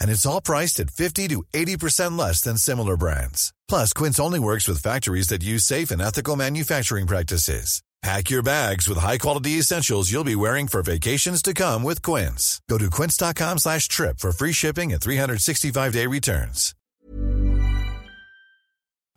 And 0.00 0.10
it's 0.10 0.26
all 0.26 0.40
priced 0.40 0.80
at 0.80 0.90
50 0.90 1.28
to 1.28 1.44
80% 1.54 2.18
less 2.18 2.42
than 2.42 2.58
similar 2.58 2.96
brands. 2.96 3.52
Plus, 3.68 3.92
Quince 3.92 4.20
only 4.20 4.40
works 4.40 4.68
with 4.68 4.82
factories 4.82 5.28
that 5.28 5.42
use 5.42 5.64
safe 5.64 5.90
and 5.90 6.02
ethical 6.02 6.36
manufacturing 6.36 7.06
practices. 7.06 7.80
Pack 8.02 8.30
your 8.30 8.44
bags 8.44 8.88
with 8.88 8.96
high-quality 8.98 9.58
essentials 9.58 10.10
you'll 10.12 10.22
be 10.22 10.36
wearing 10.36 10.68
for 10.68 10.82
vacations 10.82 11.42
to 11.42 11.52
come 11.52 11.82
with 11.82 12.00
Quince. 12.00 12.60
Go 12.70 12.78
to 12.78 12.88
quince.com 12.90 13.58
slash 13.58 13.88
trip 13.88 14.20
for 14.20 14.30
free 14.30 14.52
shipping 14.52 14.92
and 14.92 15.00
365-day 15.00 16.06
returns. 16.06 16.74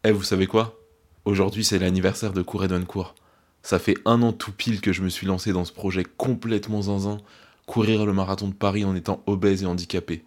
Eh, 0.04 0.12
vous 0.12 0.24
savez 0.24 0.48
quoi? 0.48 0.80
Aujourd'hui, 1.26 1.64
c'est 1.64 1.78
l'anniversaire 1.78 2.34
de 2.34 2.42
Cour 2.42 2.66
Court. 2.88 3.14
Ça 3.62 3.78
fait 3.78 3.98
un 4.06 4.24
an 4.24 4.34
tout 4.34 4.52
pile 4.52 4.82
que 4.82 4.92
je 4.92 5.04
me 5.04 5.09
suis 5.09 5.28
lancé 5.28 5.54
dans 5.54 5.64
ce 5.64 5.72
projet 5.72 6.04
complètement 6.04 6.82
zinzin, 6.82 7.20
courir 7.68 8.08
le 8.08 8.14
marathon 8.14 8.48
de 8.48 8.56
Paris 8.56 8.84
en 8.84 8.96
étant 8.96 9.22
obèse 9.28 9.62
et 9.62 9.68
handicapé. 9.68 10.26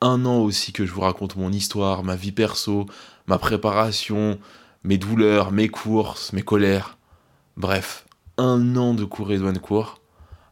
Un 0.00 0.26
an 0.26 0.38
aussi 0.38 0.72
que 0.72 0.84
je 0.84 0.92
vous 0.92 1.00
raconte 1.00 1.36
mon 1.36 1.50
histoire, 1.50 2.04
ma 2.04 2.16
vie 2.16 2.32
perso, 2.32 2.86
ma 3.26 3.38
préparation, 3.38 4.38
mes 4.84 4.98
douleurs, 4.98 5.52
mes 5.52 5.68
courses, 5.68 6.32
mes 6.34 6.42
colères. 6.42 6.98
Bref, 7.56 8.06
un 8.36 8.76
an 8.76 8.92
de 8.92 9.04
cours 9.04 9.32
Edouane 9.32 9.58
Court. 9.58 10.00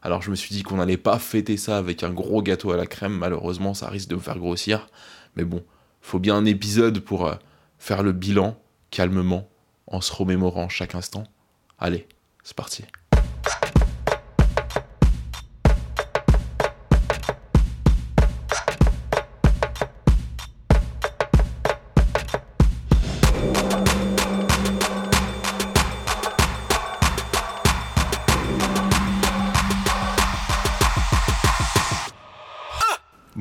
Alors 0.01 0.21
je 0.21 0.31
me 0.31 0.35
suis 0.35 0.53
dit 0.53 0.63
qu'on 0.63 0.77
n'allait 0.77 0.97
pas 0.97 1.19
fêter 1.19 1.57
ça 1.57 1.77
avec 1.77 2.03
un 2.03 2.11
gros 2.11 2.41
gâteau 2.41 2.71
à 2.71 2.77
la 2.77 2.87
crème, 2.87 3.13
malheureusement 3.13 3.73
ça 3.73 3.87
risque 3.87 4.09
de 4.09 4.15
me 4.15 4.19
faire 4.19 4.39
grossir. 4.39 4.87
Mais 5.35 5.43
bon, 5.43 5.63
faut 6.01 6.19
bien 6.19 6.35
un 6.35 6.45
épisode 6.45 6.99
pour 6.99 7.27
euh, 7.27 7.35
faire 7.77 8.03
le 8.03 8.13
bilan, 8.13 8.57
calmement, 8.89 9.47
en 9.87 10.01
se 10.01 10.13
remémorant 10.13 10.69
chaque 10.69 10.95
instant. 10.95 11.23
Allez, 11.77 12.07
c'est 12.43 12.55
parti. 12.55 12.83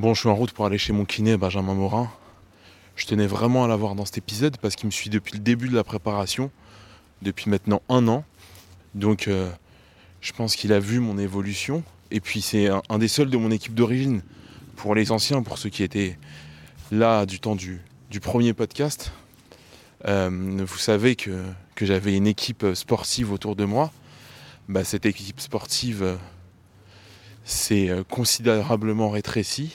Bon, 0.05 0.13
je 0.13 0.21
suis 0.21 0.29
en 0.29 0.35
route 0.35 0.53
pour 0.53 0.67
aller 0.67 0.77
chez 0.77 0.93
mon 0.93 1.07
kiné, 1.07 1.39
Benjamin 1.39 1.73
Morin. 1.73 2.13
Je 2.95 3.07
tenais 3.07 3.27
vraiment 3.27 3.65
à 3.65 3.69
l'avoir 3.69 3.95
dans 3.95 4.05
cet 4.05 4.19
épisode 4.19 4.59
parce 4.59 4.77
qu'il 4.77 4.85
me 4.85 4.91
suit 4.91 5.09
depuis 5.09 5.33
le 5.33 5.39
début 5.39 5.67
de 5.67 5.75
la 5.75 5.83
préparation, 5.83 6.51
depuis 7.23 7.49
maintenant 7.49 7.81
un 7.89 8.07
an. 8.09 8.23
Donc, 8.95 9.29
euh, 9.29 9.51
je 10.21 10.33
pense 10.35 10.57
qu'il 10.57 10.75
a 10.75 10.79
vu 10.79 11.01
mon 11.01 11.17
évolution. 11.17 11.83
Et 12.11 12.21
puis, 12.21 12.43
c'est 12.43 12.69
un, 12.69 12.99
des 12.99 13.09
seuls 13.09 13.31
de 13.31 13.39
mon 13.39 13.51
équipe 13.51 13.75
d'origine. 13.75 14.21
Pour 14.77 14.95
les 14.95 15.11
anciens, 15.11 15.43
pour 15.43 15.57
ceux 15.57 15.71
qui 15.71 15.83
étaient 15.83 16.19
là 16.93 17.25
du 17.25 17.41
temps 17.41 17.57
du, 17.57 17.81
premier 18.21 18.53
podcast, 18.53 19.11
euh, 20.07 20.29
vous 20.67 20.79
savez 20.79 21.17
que, 21.17 21.45
j'avais 21.81 22.15
une 22.15 22.27
équipe 22.27 22.67
sportive 22.75 23.33
autour 23.33 23.57
de 23.57 23.65
moi. 23.65 23.91
Bah, 24.69 24.85
cette 24.85 25.07
équipe 25.07 25.41
sportive 25.41 26.03
euh, 26.03 26.17
s'est 27.47 27.89
considérablement 28.11 29.09
rétrécie 29.09 29.75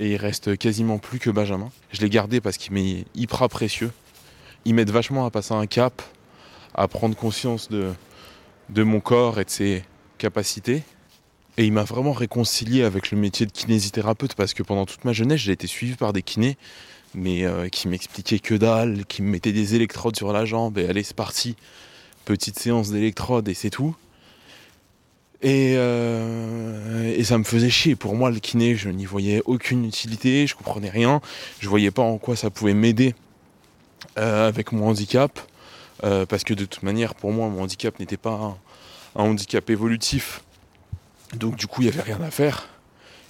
et 0.00 0.12
il 0.12 0.16
reste 0.16 0.56
quasiment 0.56 0.98
plus 0.98 1.18
que 1.18 1.28
Benjamin. 1.28 1.70
Je 1.92 2.00
l'ai 2.00 2.08
gardé 2.08 2.40
parce 2.40 2.56
qu'il 2.56 2.72
m'est 2.72 3.04
hyper 3.14 3.46
précieux. 3.50 3.92
Il 4.64 4.74
m'aide 4.74 4.90
vachement 4.90 5.26
à 5.26 5.30
passer 5.30 5.52
un 5.52 5.66
cap, 5.66 6.02
à 6.74 6.88
prendre 6.88 7.14
conscience 7.14 7.68
de, 7.68 7.92
mon 8.82 9.00
corps 9.00 9.38
et 9.38 9.44
de 9.44 9.50
ses 9.50 9.84
capacités. 10.16 10.82
Et 11.58 11.66
il 11.66 11.72
m'a 11.72 11.84
vraiment 11.84 12.12
réconcilié 12.12 12.82
avec 12.82 13.10
le 13.10 13.18
métier 13.18 13.44
de 13.44 13.52
kinésithérapeute 13.52 14.34
parce 14.34 14.54
que 14.54 14.62
pendant 14.62 14.86
toute 14.86 15.04
ma 15.04 15.12
jeunesse, 15.12 15.40
j'ai 15.40 15.52
été 15.52 15.66
suivi 15.66 15.96
par 15.96 16.14
des 16.14 16.22
kinés, 16.22 16.56
mais 17.14 17.44
euh, 17.44 17.68
qui 17.68 17.86
m'expliquaient 17.86 18.38
que 18.38 18.54
dalle, 18.54 19.04
qui 19.04 19.20
me 19.20 19.28
mettaient 19.28 19.52
des 19.52 19.74
électrodes 19.74 20.16
sur 20.16 20.32
la 20.32 20.46
jambe 20.46 20.78
et 20.78 20.88
allez, 20.88 21.02
c'est 21.02 21.16
parti. 21.16 21.56
Petite 22.24 22.58
séance 22.58 22.90
d'électrodes 22.90 23.48
et 23.48 23.54
c'est 23.54 23.70
tout. 23.70 23.94
Euh, 25.44 27.14
et, 27.16 27.24
ça 27.24 27.38
me 27.38 27.44
faisait 27.44 27.70
chier. 27.70 27.96
Pour 27.96 28.14
moi, 28.14 28.30
le 28.30 28.38
kiné, 28.38 28.76
je 28.76 28.88
n'y 28.88 29.04
voyais 29.04 29.42
aucune 29.46 29.84
utilité, 29.84 30.46
je 30.46 30.54
comprenais 30.54 30.90
rien. 30.90 31.20
Je 31.60 31.68
voyais 31.68 31.90
pas 31.90 32.02
en 32.02 32.18
quoi 32.18 32.36
ça 32.36 32.50
pouvait 32.50 32.74
m'aider 32.74 33.14
euh, 34.18 34.48
avec 34.48 34.72
mon 34.72 34.88
handicap. 34.88 35.38
Euh, 36.02 36.24
parce 36.26 36.44
que 36.44 36.54
de 36.54 36.64
toute 36.64 36.82
manière, 36.82 37.14
pour 37.14 37.32
moi, 37.32 37.48
mon 37.48 37.62
handicap 37.62 37.98
n'était 37.98 38.16
pas 38.16 38.56
un, 39.14 39.22
handicap 39.22 39.68
évolutif. 39.70 40.42
Donc 41.34 41.56
du 41.56 41.66
coup, 41.66 41.82
il 41.82 41.88
n'y 41.88 41.92
avait 41.92 42.02
rien 42.02 42.20
à 42.20 42.30
faire. 42.30 42.68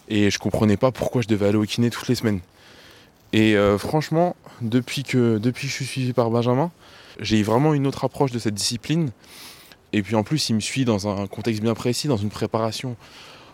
Et 0.09 0.31
je 0.31 0.39
comprenais 0.39 0.77
pas 0.77 0.91
pourquoi 0.91 1.23
je 1.23 1.29
devais 1.29 1.49
aller 1.49 1.59
au 1.59 1.65
kiné 1.65 1.91
toutes 1.91 2.09
les 2.09 2.15
semaines. 2.15 2.41
Et 3.33 3.55
franchement, 3.79 4.35
depuis 4.61 5.05
que, 5.05 5.39
depuis 5.39 5.69
que 5.69 5.71
je 5.71 5.77
suis 5.77 5.85
suivi 5.85 6.13
par 6.13 6.31
Benjamin, 6.31 6.73
j'ai 7.21 7.45
vraiment 7.45 7.75
une 7.75 7.87
autre 7.87 8.05
approche 8.05 8.33
de 8.33 8.41
cette 8.41 8.55
discipline. 8.55 9.11
Et 9.93 10.03
puis 10.03 10.15
en 10.15 10.23
plus, 10.23 10.49
il 10.49 10.55
me 10.55 10.61
suit 10.61 10.85
dans 10.85 11.09
un 11.09 11.27
contexte 11.27 11.63
bien 11.63 11.75
précis, 11.75 12.09
dans 12.09 12.17
une 12.17 12.31
préparation 12.31 12.97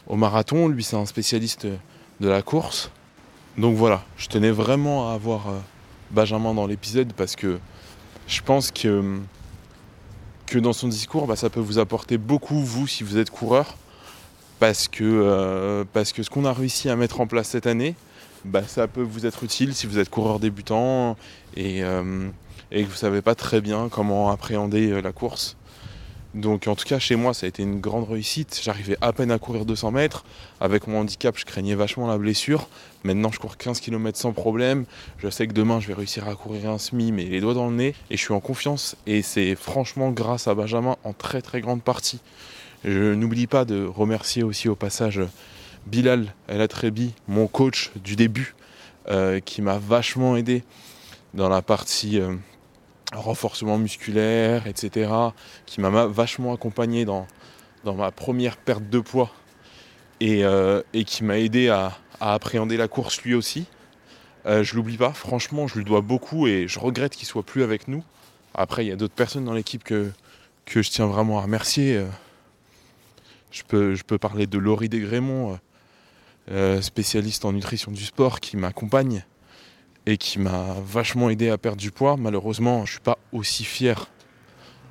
au 0.06 0.16
marathon. 0.16 0.68
Lui, 0.68 0.84
c'est 0.84 0.96
un 0.96 1.06
spécialiste 1.06 1.66
de 2.20 2.28
la 2.28 2.42
course. 2.42 2.90
Donc 3.58 3.76
voilà, 3.76 4.04
je 4.18 4.26
tenais 4.28 4.50
vraiment 4.50 5.10
à 5.10 5.14
avoir 5.14 5.48
euh, 5.48 5.58
Benjamin 6.10 6.52
dans 6.52 6.66
l'épisode 6.66 7.12
parce 7.14 7.36
que 7.36 7.58
je 8.26 8.42
pense 8.42 8.70
que, 8.70 9.18
que 10.46 10.58
dans 10.58 10.74
son 10.74 10.88
discours, 10.88 11.26
bah, 11.26 11.36
ça 11.36 11.48
peut 11.48 11.60
vous 11.60 11.78
apporter 11.78 12.18
beaucoup, 12.18 12.60
vous, 12.60 12.86
si 12.86 13.02
vous 13.02 13.16
êtes 13.16 13.30
coureur. 13.30 13.76
Parce 14.58 14.88
que, 14.88 15.04
euh, 15.04 15.84
parce 15.92 16.12
que 16.12 16.22
ce 16.22 16.30
qu'on 16.30 16.46
a 16.46 16.52
réussi 16.52 16.88
à 16.88 16.96
mettre 16.96 17.20
en 17.20 17.26
place 17.26 17.48
cette 17.48 17.66
année, 17.66 17.94
bah, 18.44 18.62
ça 18.66 18.88
peut 18.88 19.02
vous 19.02 19.26
être 19.26 19.44
utile 19.44 19.74
si 19.74 19.86
vous 19.86 19.98
êtes 19.98 20.08
coureur 20.08 20.38
débutant 20.38 21.16
et, 21.56 21.82
euh, 21.82 22.28
et 22.70 22.82
que 22.82 22.86
vous 22.86 22.94
ne 22.94 22.98
savez 22.98 23.22
pas 23.22 23.34
très 23.34 23.60
bien 23.60 23.88
comment 23.90 24.30
appréhender 24.30 25.00
la 25.02 25.12
course. 25.12 25.56
Donc 26.36 26.68
en 26.68 26.76
tout 26.76 26.84
cas 26.84 26.98
chez 26.98 27.16
moi 27.16 27.32
ça 27.32 27.46
a 27.46 27.48
été 27.48 27.62
une 27.62 27.80
grande 27.80 28.06
réussite. 28.08 28.60
J'arrivais 28.62 28.98
à 29.00 29.14
peine 29.14 29.30
à 29.30 29.38
courir 29.38 29.64
200 29.64 29.90
mètres. 29.90 30.22
Avec 30.60 30.86
mon 30.86 31.00
handicap 31.00 31.34
je 31.38 31.46
craignais 31.46 31.74
vachement 31.74 32.06
la 32.06 32.18
blessure. 32.18 32.68
Maintenant 33.04 33.32
je 33.32 33.38
cours 33.40 33.56
15 33.56 33.80
km 33.80 34.18
sans 34.18 34.32
problème. 34.32 34.84
Je 35.16 35.30
sais 35.30 35.46
que 35.46 35.54
demain 35.54 35.80
je 35.80 35.88
vais 35.88 35.94
réussir 35.94 36.28
à 36.28 36.34
courir 36.34 36.68
un 36.70 36.76
semi 36.76 37.10
mais 37.10 37.24
les 37.24 37.40
doigts 37.40 37.54
dans 37.54 37.70
le 37.70 37.74
nez. 37.74 37.94
Et 38.10 38.18
je 38.18 38.22
suis 38.22 38.34
en 38.34 38.40
confiance. 38.40 38.96
Et 39.06 39.22
c'est 39.22 39.54
franchement 39.54 40.10
grâce 40.10 40.46
à 40.46 40.54
Benjamin 40.54 40.96
en 41.04 41.14
très 41.14 41.40
très 41.40 41.62
grande 41.62 41.82
partie. 41.82 42.20
Je 42.84 43.14
n'oublie 43.14 43.46
pas 43.46 43.64
de 43.64 43.86
remercier 43.86 44.42
aussi 44.42 44.68
au 44.68 44.74
passage 44.74 45.22
Bilal 45.86 46.34
El 46.48 46.60
Atrebi, 46.60 47.14
mon 47.28 47.46
coach 47.46 47.92
du 47.96 48.14
début, 48.14 48.54
euh, 49.08 49.40
qui 49.40 49.62
m'a 49.62 49.78
vachement 49.78 50.36
aidé 50.36 50.64
dans 51.32 51.48
la 51.48 51.62
partie 51.62 52.20
euh, 52.20 52.34
renforcement 53.14 53.78
musculaire, 53.78 54.66
etc., 54.66 55.10
qui 55.64 55.80
m'a 55.80 56.06
vachement 56.06 56.54
accompagné 56.54 57.04
dans, 57.04 57.26
ma 57.84 58.10
première 58.10 58.56
perte 58.56 58.88
de 58.88 58.98
poids 58.98 59.30
et, 60.20 60.44
euh, 60.44 60.82
qui 60.92 61.22
m'a 61.24 61.38
aidé 61.38 61.68
à, 61.68 61.98
appréhender 62.20 62.76
la 62.76 62.88
course 62.88 63.22
lui 63.22 63.34
aussi. 63.34 63.66
Euh, 64.46 64.62
je 64.62 64.74
l'oublie 64.76 64.96
pas, 64.96 65.12
franchement, 65.12 65.66
je 65.66 65.76
lui 65.76 65.84
dois 65.84 66.00
beaucoup 66.00 66.46
et 66.46 66.66
je 66.68 66.78
regrette 66.78 67.14
qu'il 67.14 67.26
soit 67.26 67.42
plus 67.42 67.62
avec 67.62 67.88
nous. 67.88 68.02
Après, 68.54 68.84
il 68.84 68.88
y 68.88 68.92
a 68.92 68.96
d'autres 68.96 69.14
personnes 69.14 69.44
dans 69.44 69.52
l'équipe 69.52 69.84
que, 69.84 70.12
je 70.66 70.80
tiens 70.80 71.06
vraiment 71.06 71.38
à 71.38 71.42
remercier. 71.42 71.96
Euh, 71.96 72.06
je 73.50 73.62
peux, 74.02 74.18
parler 74.18 74.46
de 74.46 74.58
Laurie 74.58 74.88
Desgrémont, 74.88 75.58
spécialiste 76.80 77.44
en 77.44 77.52
nutrition 77.52 77.90
du 77.90 78.04
sport, 78.04 78.40
qui 78.40 78.56
m'accompagne 78.56 79.24
et 80.06 80.16
qui 80.16 80.38
m'a 80.38 80.76
vachement 80.84 81.30
aidé 81.30 81.50
à 81.50 81.58
perdre 81.58 81.78
du 81.78 81.90
poids. 81.90 82.16
Malheureusement, 82.16 82.86
je 82.86 82.92
suis 82.92 83.00
pas 83.00 83.18
aussi 83.32 83.64
fier 83.64 84.08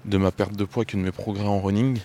de 0.04 0.18
ma 0.18 0.32
perte 0.32 0.56
de 0.56 0.66
poids 0.66 0.86
que 0.86 0.98
de 0.98 1.02
mes 1.02 1.12
progrès 1.12 1.48
en 1.48 1.60
running. 1.60 2.00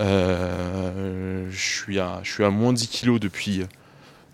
Euh, 0.00 1.46
je, 1.50 1.58
suis 1.58 1.98
à, 1.98 2.20
je 2.22 2.32
suis 2.32 2.44
à 2.44 2.50
moins 2.50 2.72
10 2.72 2.88
kg 2.88 3.18
depuis, 3.18 3.66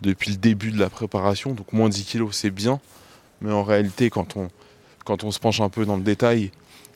depuis 0.01 0.31
le 0.31 0.37
début 0.37 0.71
de 0.71 0.79
la 0.79 0.89
préparation, 0.89 1.55
donc 1.55 1.73
moins 1.73 1.89
10 1.89 2.05
kg 2.05 2.29
c'est 2.31 2.51
bien, 2.51 2.79
mais 3.41 3.51
en 3.51 3.65
réalité 3.65 4.09
quand 4.09 4.37
on, 4.37 4.49
quand 5.05 5.25
on 5.25 5.33
se 5.33 5.41
penche 5.41 5.61
un 5.61 5.69
peu 5.69 5.85
dans 5.85 5.97
le 5.97 6.05
détail, 6.05 6.53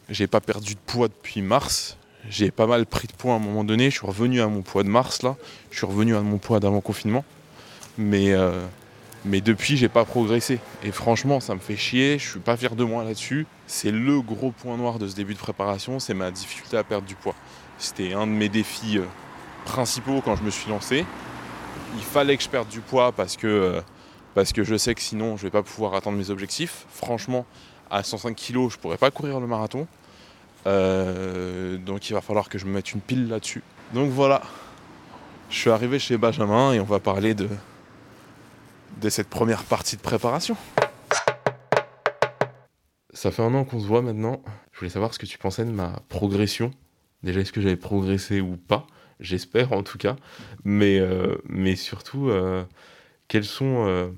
j'ai 0.08 0.28
pas 0.28 0.40
perdu 0.40 0.74
de 0.74 0.80
poids 0.86 1.08
depuis 1.08 1.42
mars, 1.42 1.96
j'ai 2.28 2.52
pas 2.52 2.68
mal 2.68 2.86
pris 2.86 3.08
de 3.08 3.12
poids 3.12 3.32
à 3.32 3.36
un 3.36 3.40
moment 3.40 3.64
donné, 3.64 3.90
je 3.90 3.96
suis 3.96 4.06
revenu 4.06 4.40
à 4.40 4.46
mon 4.46 4.62
poids 4.62 4.84
de 4.84 4.88
mars 4.88 5.22
là, 5.22 5.36
je 5.72 5.78
suis 5.78 5.86
revenu 5.86 6.14
à 6.14 6.20
mon 6.20 6.38
poids 6.38 6.60
d'avant 6.60 6.80
confinement, 6.80 7.24
mais, 7.98 8.30
euh, 8.34 8.64
mais 9.24 9.40
depuis 9.40 9.76
j'ai 9.76 9.88
pas 9.88 10.04
progressé, 10.04 10.60
et 10.82 10.92
franchement 10.92 11.40
ça 11.40 11.54
me 11.54 11.60
fait 11.60 11.76
chier, 11.76 12.18
je 12.18 12.30
suis 12.30 12.40
pas 12.40 12.56
fier 12.56 12.74
de 12.74 12.84
moi 12.84 13.04
là-dessus, 13.04 13.46
c'est 13.66 13.90
le 13.90 14.20
gros 14.20 14.50
point 14.50 14.76
noir 14.76 14.98
de 14.98 15.06
ce 15.06 15.14
début 15.14 15.34
de 15.34 15.38
préparation, 15.38 15.98
c'est 15.98 16.14
ma 16.14 16.30
difficulté 16.30 16.76
à 16.76 16.84
perdre 16.84 17.06
du 17.06 17.14
poids. 17.14 17.34
C'était 17.78 18.12
un 18.12 18.26
de 18.26 18.32
mes 18.32 18.48
défis 18.48 18.98
euh, 18.98 19.04
principaux 19.64 20.20
quand 20.22 20.36
je 20.36 20.42
me 20.42 20.50
suis 20.50 20.70
lancé. 20.70 21.04
Il 21.96 22.02
fallait 22.02 22.36
que 22.36 22.42
je 22.42 22.48
perde 22.48 22.68
du 22.68 22.80
poids 22.80 23.12
parce 23.12 23.36
que, 23.36 23.46
euh, 23.46 23.80
parce 24.34 24.52
que 24.52 24.64
je 24.64 24.76
sais 24.76 24.94
que 24.94 25.00
sinon 25.00 25.36
je 25.36 25.42
vais 25.42 25.50
pas 25.50 25.62
pouvoir 25.62 25.94
atteindre 25.94 26.18
mes 26.18 26.30
objectifs. 26.30 26.86
Franchement, 26.90 27.46
à 27.90 28.02
105 28.02 28.36
kg, 28.36 28.68
je 28.68 28.78
pourrais 28.78 28.98
pas 28.98 29.10
courir 29.10 29.40
le 29.40 29.46
marathon. 29.46 29.86
Euh, 30.66 31.78
donc 31.78 32.10
il 32.10 32.12
va 32.12 32.20
falloir 32.20 32.48
que 32.48 32.58
je 32.58 32.66
me 32.66 32.72
mette 32.72 32.92
une 32.92 33.00
pile 33.00 33.28
là-dessus. 33.28 33.62
Donc 33.94 34.10
voilà, 34.10 34.42
je 35.48 35.58
suis 35.58 35.70
arrivé 35.70 35.98
chez 35.98 36.16
Benjamin 36.16 36.72
et 36.72 36.80
on 36.80 36.84
va 36.84 37.00
parler 37.00 37.34
de, 37.34 37.48
de 39.00 39.08
cette 39.08 39.28
première 39.28 39.64
partie 39.64 39.96
de 39.96 40.02
préparation. 40.02 40.56
Ça 43.12 43.30
fait 43.30 43.42
un 43.42 43.54
an 43.54 43.64
qu'on 43.64 43.80
se 43.80 43.86
voit 43.86 44.02
maintenant. 44.02 44.42
Je 44.72 44.78
voulais 44.78 44.90
savoir 44.90 45.12
ce 45.14 45.18
que 45.18 45.26
tu 45.26 45.38
pensais 45.38 45.64
de 45.64 45.70
ma 45.70 46.00
progression 46.08 46.70
Déjà, 47.22 47.40
est-ce 47.40 47.52
que 47.52 47.60
j'avais 47.60 47.76
progressé 47.76 48.40
ou 48.40 48.56
pas? 48.56 48.86
J'espère 49.20 49.72
en 49.72 49.82
tout 49.82 49.98
cas. 49.98 50.16
Mais, 50.64 50.98
euh, 50.98 51.36
mais 51.48 51.76
surtout, 51.76 52.30
euh, 52.30 52.64
quels 53.28 53.44
sont 53.44 53.86
euh, 53.86 54.08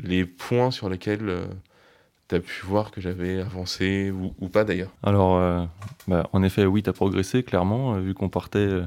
les 0.00 0.24
points 0.24 0.72
sur 0.72 0.88
lesquels 0.88 1.32
tu 2.28 2.34
as 2.34 2.40
pu 2.40 2.66
voir 2.66 2.90
que 2.90 3.00
j'avais 3.00 3.40
avancé 3.40 4.10
ou, 4.10 4.48
pas 4.48 4.64
d'ailleurs? 4.64 4.90
Alors, 5.04 5.68
bah, 6.08 6.28
en 6.32 6.42
effet, 6.42 6.66
oui, 6.66 6.82
tu 6.82 6.90
as 6.90 6.92
progressé 6.92 7.44
clairement, 7.44 7.98
vu 8.00 8.14
qu'on 8.14 8.28
partait 8.28 8.80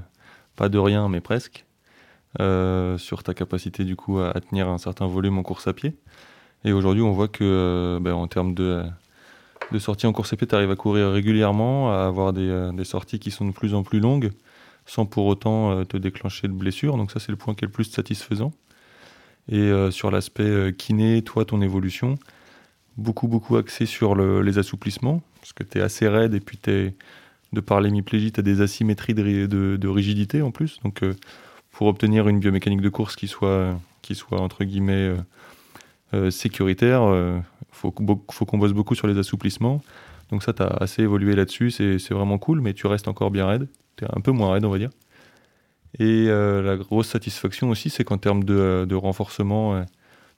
pas 0.58 0.68
de 0.68 0.78
rien, 0.78 1.08
mais 1.08 1.22
presque. 1.22 1.67
Sur 2.40 3.24
ta 3.24 3.34
capacité 3.34 3.84
du 3.84 3.96
coup 3.96 4.20
à, 4.20 4.34
tenir 4.40 4.68
un 4.70 4.78
certain 4.78 5.08
volume 5.08 5.38
en 5.38 5.44
course 5.44 5.68
à 5.68 5.74
pied. 5.74 5.96
Et 6.66 6.72
aujourd'hui, 6.72 7.04
on 7.04 7.12
voit 7.12 7.28
que 7.28 8.00
bah, 8.02 8.16
en 8.16 8.28
termes 8.28 8.54
de, 8.54 8.84
de 9.72 9.80
sorties 9.80 10.08
en 10.08 10.14
course 10.14 10.34
à 10.34 10.38
pied, 10.38 10.48
tu 10.48 10.56
arrives 10.56 10.72
à 10.72 10.76
courir 10.76 11.12
régulièrement, 11.12 11.92
à 11.92 12.06
avoir 12.06 12.34
euh, 12.36 12.72
des, 12.72 12.84
sorties 12.84 13.20
qui 13.20 13.32
sont 13.32 13.46
de 13.46 13.52
plus 13.52 13.74
en 13.74 13.84
plus 13.84 14.00
longues, 14.00 14.32
sans 14.86 15.06
pour 15.06 15.26
autant 15.26 15.72
euh, 15.72 15.84
te 15.84 15.98
déclencher 15.98 16.48
de 16.48 16.54
blessures. 16.54 16.98
Donc 16.98 17.12
ça, 17.12 17.20
c'est 17.20 17.32
le 17.32 17.38
point 17.38 17.54
qui 17.54 17.66
est 17.66 17.68
le 17.68 17.72
plus 17.72 17.86
satisfaisant. 17.86 18.54
Et 19.50 19.60
euh, 19.60 19.92
sur 19.92 20.12
l'aspect 20.12 20.74
kiné, 20.78 21.22
toi, 21.22 21.46
ton 21.46 21.62
évolution, 21.62 22.16
beaucoup, 22.98 23.28
beaucoup 23.28 23.58
axé 23.58 23.86
sur 23.86 24.16
les 24.16 24.58
assouplissements, 24.58 25.22
parce 25.40 25.54
que 25.54 25.64
tu 25.64 25.78
es 25.78 25.82
assez 25.82 26.08
raide 26.08 26.34
et 26.34 26.40
puis 26.40 26.60
es, 26.68 26.94
de 27.54 27.62
par 27.62 27.80
l'hémiplégie, 27.80 28.32
tu 28.32 28.40
as 28.40 28.44
des 28.44 28.62
asymétries 28.62 29.14
de, 29.14 29.88
rigidité 29.88 30.42
en 30.42 30.52
plus. 30.52 30.80
Donc 30.84 31.04
pour 31.78 31.86
obtenir 31.88 32.28
une 32.28 32.40
biomécanique 32.40 32.82
de 32.82 32.90
course 32.90 33.16
qui 33.16 33.28
soit, 33.28 33.80
qui 34.02 34.16
soit 34.16 34.42
entre 34.42 34.64
guillemets, 34.64 35.14
sécuritaire, 36.32 37.02
faut, 37.72 37.94
faut 38.32 38.46
qu'on 38.46 38.58
bosse 38.58 38.74
beaucoup 38.74 38.96
sur 38.96 39.06
les 39.06 39.20
assouplissements. 39.20 39.84
Donc 40.32 40.42
ça, 40.42 40.54
tu 40.54 40.64
as 40.64 40.68
assez 40.68 41.04
évolué 41.04 41.36
là-dessus, 41.36 41.70
c'est 41.70 42.12
vraiment 42.12 42.40
cool, 42.40 42.62
mais 42.62 42.74
tu 42.74 42.88
restes 42.88 43.08
encore 43.08 43.30
bien 43.30 43.46
raide. 43.46 43.68
Tu 43.96 44.06
es 44.06 44.08
un 44.12 44.22
peu 44.22 44.32
moins 44.32 44.54
raide, 44.54 44.66
on 44.66 44.72
va 44.72 44.80
dire. 44.80 44.90
Et 46.00 46.26
euh, 46.28 46.62
la 46.62 46.78
grosse 46.78 47.08
satisfaction 47.08 47.70
aussi, 47.70 47.90
c'est 47.90 48.04
qu'en 48.04 48.18
termes 48.18 48.44
de, 48.44 48.86
de 48.88 48.96
renforcement, 48.96 49.76
euh, 49.76 49.84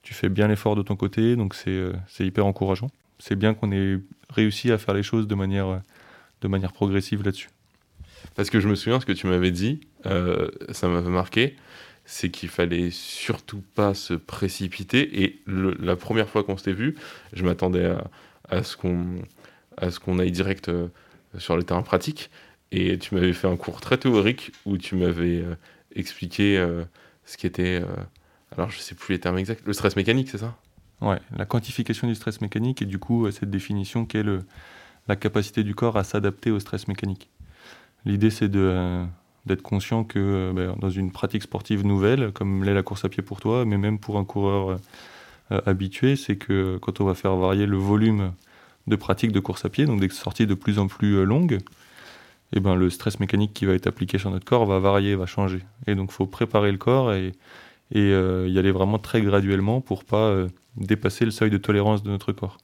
tu 0.04 0.14
fais 0.14 0.30
bien 0.30 0.48
l'effort 0.48 0.76
de 0.76 0.82
ton 0.84 0.96
côté, 0.96 1.36
donc 1.36 1.56
c'est 1.56 1.70
euh, 1.70 1.94
hyper 2.20 2.46
encourageant. 2.46 2.90
C'est 3.18 3.36
bien 3.36 3.54
qu'on 3.54 3.72
ait 3.72 4.00
réussi 4.30 4.72
à 4.72 4.78
faire 4.78 4.94
les 4.94 5.04
choses 5.04 5.28
de 5.28 5.36
manière, 5.36 5.82
de 6.42 6.48
manière 6.48 6.72
progressive 6.72 7.24
là-dessus. 7.24 7.50
Parce 8.36 8.50
que 8.50 8.60
je 8.60 8.70
me 8.70 8.76
souviens 8.76 9.00
ce 9.00 9.06
que 9.06 9.12
tu 9.12 9.28
m'avais 9.28 9.52
dit, 9.52 9.82
ça 10.04 10.88
m'avait 10.88 11.10
marqué 11.10 11.56
c'est 12.12 12.32
qu'il 12.32 12.50
fallait 12.50 12.90
surtout 12.90 13.62
pas 13.76 13.94
se 13.94 14.16
précipiter. 14.16 15.22
Et 15.22 15.44
la 15.46 15.96
première 15.96 16.28
fois 16.28 16.44
qu'on 16.44 16.58
s'était 16.58 16.74
vu, 16.74 16.96
je 17.34 17.46
m'attendais 17.46 17.94
à, 18.50 18.64
ce 18.64 18.76
qu'on 18.76 20.20
aille 20.20 20.32
direct 20.32 20.70
euh, 20.70 20.88
sur 21.38 21.56
le 21.56 21.62
terrain 21.62 21.84
pratique. 21.84 22.32
Et 22.72 22.98
tu 22.98 23.14
m'avais 23.14 23.32
fait 23.32 23.48
un 23.48 23.56
cours 23.58 23.80
très 23.80 23.98
théorique 23.98 24.52
où 24.66 24.80
tu 24.80 24.96
m'avais 24.96 25.42
euh, 25.42 25.54
expliqué 25.96 26.58
euh, 26.58 26.84
ce 27.26 27.38
qui 27.38 27.46
était, 27.46 27.84
alors 28.58 28.72
je 28.72 28.80
sais 28.80 28.96
plus 28.96 29.14
les 29.14 29.20
termes 29.20 29.38
exacts, 29.38 29.64
le 29.68 29.74
stress 29.74 29.96
mécanique, 29.96 30.30
c'est 30.32 30.40
ça? 30.40 30.58
Ouais, 31.02 31.20
la 31.38 31.46
quantification 31.46 32.08
du 32.08 32.16
stress 32.16 32.42
mécanique 32.42 32.82
et 32.82 32.86
du 32.86 32.98
coup 32.98 33.30
cette 33.30 33.52
définition 33.52 34.08
qui 34.08 34.18
est 34.18 34.24
le, 34.24 34.42
la 35.08 35.16
capacité 35.16 35.64
du 35.64 35.76
corps 35.76 35.96
à 35.96 36.04
s'adapter 36.04 36.50
au 36.50 36.60
stress 36.60 36.88
mécanique. 36.88 37.30
L'idée 38.04 38.32
c'est 38.32 38.50
de 38.50 39.06
d'être 39.46 39.62
conscient 39.62 40.04
que 40.04 40.20
euh, 40.20 40.54
ben, 40.54 40.76
dans 40.80 40.90
une 40.90 41.12
pratique 41.12 41.44
sportive 41.44 41.86
nouvelle, 41.86 42.32
comme 42.32 42.64
l'est 42.64 42.74
la 42.74 42.84
course 42.84 43.06
à 43.06 43.10
pied 43.10 43.24
pour 43.24 43.40
toi, 43.40 43.66
mais 43.66 43.78
même 43.78 44.00
pour 44.00 44.18
un 44.18 44.26
coureur 44.26 44.72
euh, 44.72 44.78
euh, 45.52 45.62
habitué, 45.66 46.16
c'est 46.16 46.36
que 46.36 46.78
quand 46.82 47.02
on 47.02 47.06
va 47.06 47.14
faire 47.14 47.36
varier 47.36 47.66
le 47.66 47.78
volume 47.78 48.34
de 48.88 48.96
pratique 48.96 49.32
de 49.32 49.40
course 49.40 49.66
à 49.66 49.70
pied, 49.70 49.86
donc 49.86 50.00
des 50.00 50.10
sorties 50.10 50.48
de 50.48 50.54
plus 50.54 50.80
en 50.80 50.88
plus 50.88 51.26
longues, 51.26 51.60
eh 52.54 52.60
ben, 52.60 52.76
le 52.76 52.90
stress 52.90 53.20
mécanique 53.20 53.54
qui 53.54 53.66
va 53.66 53.74
être 53.74 53.88
appliqué 53.88 54.18
sur 54.18 54.32
notre 54.32 54.46
corps 54.46 54.66
va 54.66 54.80
varier, 54.80 55.16
va 55.16 55.26
changer. 55.26 55.62
Et 55.88 55.96
donc 55.96 56.10
il 56.12 56.16
faut 56.16 56.26
préparer 56.26 56.72
le 56.72 56.78
corps 56.78 57.14
et, 57.14 57.34
et 57.92 58.10
y 58.10 58.60
aller 58.60 58.72
vraiment 58.72 58.98
très 58.98 59.22
graduellement 59.22 59.82
pour 59.82 60.04
pas 60.04 60.48
dépasser 60.76 61.26
le 61.26 61.32
seuil 61.32 61.52
de 61.52 61.58
tolérance 61.58 62.02
de 62.02 62.10
notre 62.10 62.32
corps. 62.32 62.58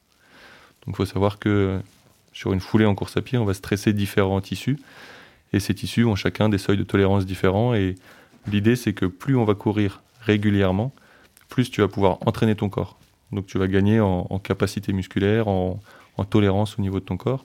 Donc 0.84 0.94
il 0.94 0.96
faut 0.96 1.04
savoir 1.04 1.38
que 1.38 1.78
sur 2.32 2.52
une 2.52 2.60
foulée 2.60 2.86
en 2.86 2.96
course 2.96 3.16
à 3.16 3.22
pied, 3.22 3.38
on 3.38 3.44
va 3.44 3.54
stresser 3.54 3.92
différents 3.92 4.40
tissus 4.40 4.78
et 5.52 5.60
ces 5.60 5.74
tissus 5.74 6.04
ont 6.04 6.16
chacun 6.16 6.48
des 6.48 6.58
seuils 6.58 6.76
de 6.76 6.84
tolérance 6.84 7.26
différents. 7.26 7.74
Et 7.74 7.94
l'idée, 8.50 8.76
c'est 8.76 8.92
que 8.92 9.06
plus 9.06 9.36
on 9.36 9.44
va 9.44 9.54
courir 9.54 10.02
régulièrement, 10.20 10.92
plus 11.48 11.70
tu 11.70 11.80
vas 11.80 11.88
pouvoir 11.88 12.18
entraîner 12.26 12.54
ton 12.54 12.68
corps. 12.68 12.98
Donc 13.32 13.46
tu 13.46 13.58
vas 13.58 13.66
gagner 13.66 14.00
en, 14.00 14.38
capacité 14.38 14.92
musculaire, 14.92 15.48
en, 15.48 15.80
tolérance 16.30 16.78
au 16.78 16.82
niveau 16.82 17.00
de 17.00 17.04
ton 17.04 17.16
corps. 17.16 17.44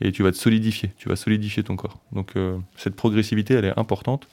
Et 0.00 0.10
tu 0.12 0.22
vas 0.22 0.32
te 0.32 0.36
solidifier, 0.36 0.92
tu 0.98 1.08
vas 1.08 1.16
solidifier 1.16 1.62
ton 1.62 1.76
corps. 1.76 2.00
Donc 2.12 2.32
euh, 2.36 2.58
cette 2.76 2.96
progressivité, 2.96 3.54
elle 3.54 3.64
est 3.64 3.78
importante 3.78 4.26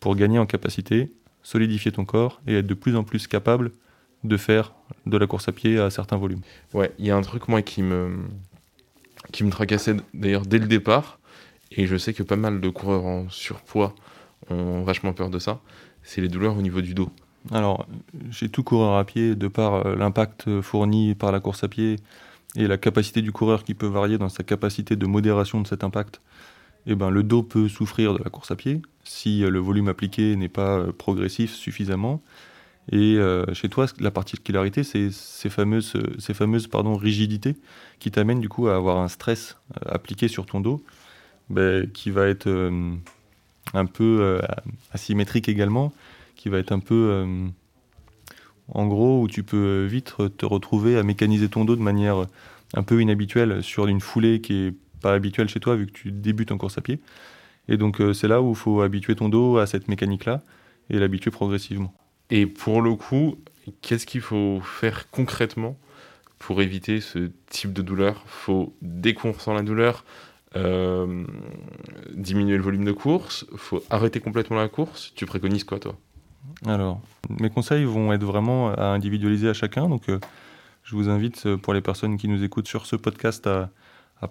pour 0.00 0.16
gagner 0.16 0.38
en 0.38 0.46
capacité, 0.46 1.12
solidifier 1.42 1.92
ton 1.92 2.04
corps 2.04 2.40
et 2.46 2.56
être 2.56 2.66
de 2.66 2.74
plus 2.74 2.96
en 2.96 3.04
plus 3.04 3.26
capable 3.28 3.70
de 4.24 4.36
faire 4.36 4.72
de 5.06 5.16
la 5.16 5.26
course 5.26 5.48
à 5.48 5.52
pied 5.52 5.78
à 5.78 5.90
certains 5.90 6.16
volumes. 6.16 6.40
Ouais, 6.72 6.92
il 6.98 7.06
y 7.06 7.10
a 7.10 7.16
un 7.16 7.22
truc 7.22 7.48
moi 7.48 7.62
qui 7.62 7.82
me 7.82 8.24
qui 9.32 9.44
me 9.44 9.50
tracassait 9.50 9.96
d'ailleurs 10.12 10.42
dès 10.42 10.58
le 10.58 10.66
départ, 10.66 11.18
et 11.76 11.86
je 11.86 11.96
sais 11.96 12.14
que 12.14 12.22
pas 12.22 12.36
mal 12.36 12.60
de 12.60 12.68
coureurs 12.68 13.04
en 13.04 13.28
surpoids 13.28 13.94
ont 14.50 14.82
vachement 14.82 15.12
peur 15.12 15.30
de 15.30 15.38
ça. 15.38 15.60
C'est 16.02 16.20
les 16.20 16.28
douleurs 16.28 16.56
au 16.56 16.62
niveau 16.62 16.80
du 16.80 16.94
dos. 16.94 17.10
Alors, 17.52 17.86
chez 18.30 18.48
tout 18.48 18.62
coureur 18.62 18.96
à 18.96 19.04
pied, 19.04 19.34
de 19.34 19.48
par 19.48 19.86
euh, 19.86 19.96
l'impact 19.96 20.60
fourni 20.62 21.14
par 21.14 21.30
la 21.32 21.40
course 21.40 21.64
à 21.64 21.68
pied 21.68 21.96
et 22.56 22.66
la 22.66 22.78
capacité 22.78 23.20
du 23.20 23.32
coureur 23.32 23.64
qui 23.64 23.74
peut 23.74 23.86
varier 23.86 24.16
dans 24.16 24.28
sa 24.28 24.44
capacité 24.44 24.96
de 24.96 25.06
modération 25.06 25.60
de 25.60 25.66
cet 25.66 25.84
impact, 25.84 26.20
eh 26.86 26.94
ben, 26.94 27.10
le 27.10 27.22
dos 27.22 27.42
peut 27.42 27.68
souffrir 27.68 28.14
de 28.14 28.22
la 28.22 28.30
course 28.30 28.50
à 28.50 28.56
pied 28.56 28.80
si 29.04 29.44
euh, 29.44 29.50
le 29.50 29.58
volume 29.58 29.88
appliqué 29.88 30.36
n'est 30.36 30.48
pas 30.48 30.78
euh, 30.78 30.92
progressif 30.92 31.52
suffisamment. 31.52 32.22
Et 32.92 33.16
chez 33.54 33.70
toi, 33.70 33.86
la 33.98 34.10
particularité, 34.10 34.84
c'est 34.84 35.10
ces 35.10 35.48
fameuses, 35.48 35.94
ces 36.18 36.34
fameuses 36.34 36.66
pardon, 36.66 36.96
rigidités 36.96 37.56
qui 37.98 38.10
t'amènent 38.10 38.40
du 38.40 38.50
coup 38.50 38.68
à 38.68 38.76
avoir 38.76 38.98
un 38.98 39.08
stress 39.08 39.56
appliqué 39.86 40.28
sur 40.28 40.44
ton 40.44 40.60
dos 40.60 40.84
ben, 41.50 41.90
qui 41.90 42.10
va 42.10 42.26
être 42.26 42.46
euh, 42.46 42.94
un 43.72 43.86
peu 43.86 44.18
euh, 44.20 44.40
asymétrique 44.92 45.48
également, 45.48 45.92
qui 46.36 46.48
va 46.48 46.58
être 46.58 46.72
un 46.72 46.78
peu 46.78 47.08
euh, 47.10 47.46
en 48.68 48.86
gros 48.86 49.22
où 49.22 49.28
tu 49.28 49.42
peux 49.42 49.84
vite 49.84 50.14
te 50.36 50.46
retrouver 50.46 50.96
à 50.98 51.02
mécaniser 51.02 51.48
ton 51.48 51.64
dos 51.64 51.76
de 51.76 51.82
manière 51.82 52.24
un 52.74 52.82
peu 52.82 53.00
inhabituelle 53.00 53.62
sur 53.62 53.86
une 53.86 54.00
foulée 54.00 54.40
qui 54.40 54.66
est 54.66 54.74
pas 55.00 55.12
habituelle 55.12 55.48
chez 55.48 55.60
toi 55.60 55.76
vu 55.76 55.86
que 55.86 55.92
tu 55.92 56.12
débutes 56.12 56.50
en 56.50 56.58
course 56.58 56.78
à 56.78 56.80
pied. 56.80 56.98
Et 57.68 57.76
donc 57.76 58.00
c'est 58.14 58.28
là 58.28 58.42
où 58.42 58.50
il 58.50 58.56
faut 58.56 58.80
habituer 58.80 59.14
ton 59.14 59.28
dos 59.28 59.58
à 59.58 59.66
cette 59.66 59.88
mécanique-là 59.88 60.42
et 60.90 60.98
l'habituer 60.98 61.30
progressivement. 61.30 61.94
Et 62.30 62.46
pour 62.46 62.82
le 62.82 62.94
coup, 62.94 63.36
qu'est-ce 63.82 64.06
qu'il 64.06 64.20
faut 64.20 64.60
faire 64.60 65.10
concrètement 65.10 65.76
pour 66.38 66.62
éviter 66.62 67.00
ce 67.00 67.30
type 67.48 67.72
de 67.72 67.82
douleur? 67.82 68.24
Faut 68.26 68.74
ressent 69.24 69.54
la 69.54 69.62
douleur, 69.62 70.04
euh, 70.56 71.24
diminuer 72.14 72.56
le 72.56 72.62
volume 72.62 72.84
de 72.84 72.92
course, 72.92 73.46
faut 73.56 73.82
arrêter 73.90 74.20
complètement 74.20 74.56
la 74.56 74.68
course. 74.68 75.12
Tu 75.16 75.26
préconises 75.26 75.64
quoi, 75.64 75.78
toi? 75.78 75.96
Alors, 76.66 77.00
mes 77.40 77.50
conseils 77.50 77.84
vont 77.84 78.12
être 78.12 78.24
vraiment 78.24 78.72
à 78.72 78.86
individualiser 78.86 79.48
à 79.48 79.54
chacun. 79.54 79.88
Donc, 79.88 80.08
euh, 80.08 80.18
Je 80.84 80.96
vous 80.96 81.08
invite, 81.08 81.46
euh, 81.46 81.56
pour 81.56 81.72
les 81.72 81.80
personnes 81.80 82.18
qui 82.18 82.28
nous 82.28 82.44
écoutent 82.44 82.68
sur 82.68 82.86
ce 82.86 82.94
podcast, 82.94 83.46
à, 83.46 83.70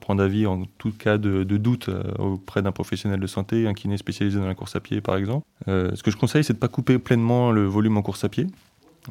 prendre 0.02 0.24
avis 0.24 0.48
en 0.48 0.64
tout 0.80 0.92
cas 0.92 1.20
de, 1.20 1.44
doute 1.44 1.88
auprès 2.18 2.64
d'un 2.64 2.72
professionnel 2.72 3.20
de 3.20 3.28
santé, 3.28 3.68
un 3.68 3.76
kiné 3.76 3.96
spécialisé 3.98 4.40
dans 4.40 4.48
la 4.48 4.56
course 4.56 4.76
à 4.76 4.80
pied 4.80 5.02
par 5.02 5.16
exemple. 5.18 5.46
ce 5.68 6.02
que 6.02 6.10
je 6.10 6.18
conseille, 6.18 6.44
c'est 6.44 6.54
de 6.54 6.58
ne 6.58 6.62
pas 6.62 6.68
couper 6.68 6.98
pleinement 6.98 7.52
le 7.52 7.66
volume 7.66 7.96
en 7.98 8.02
course 8.02 8.24
à 8.24 8.30
pied, 8.30 8.48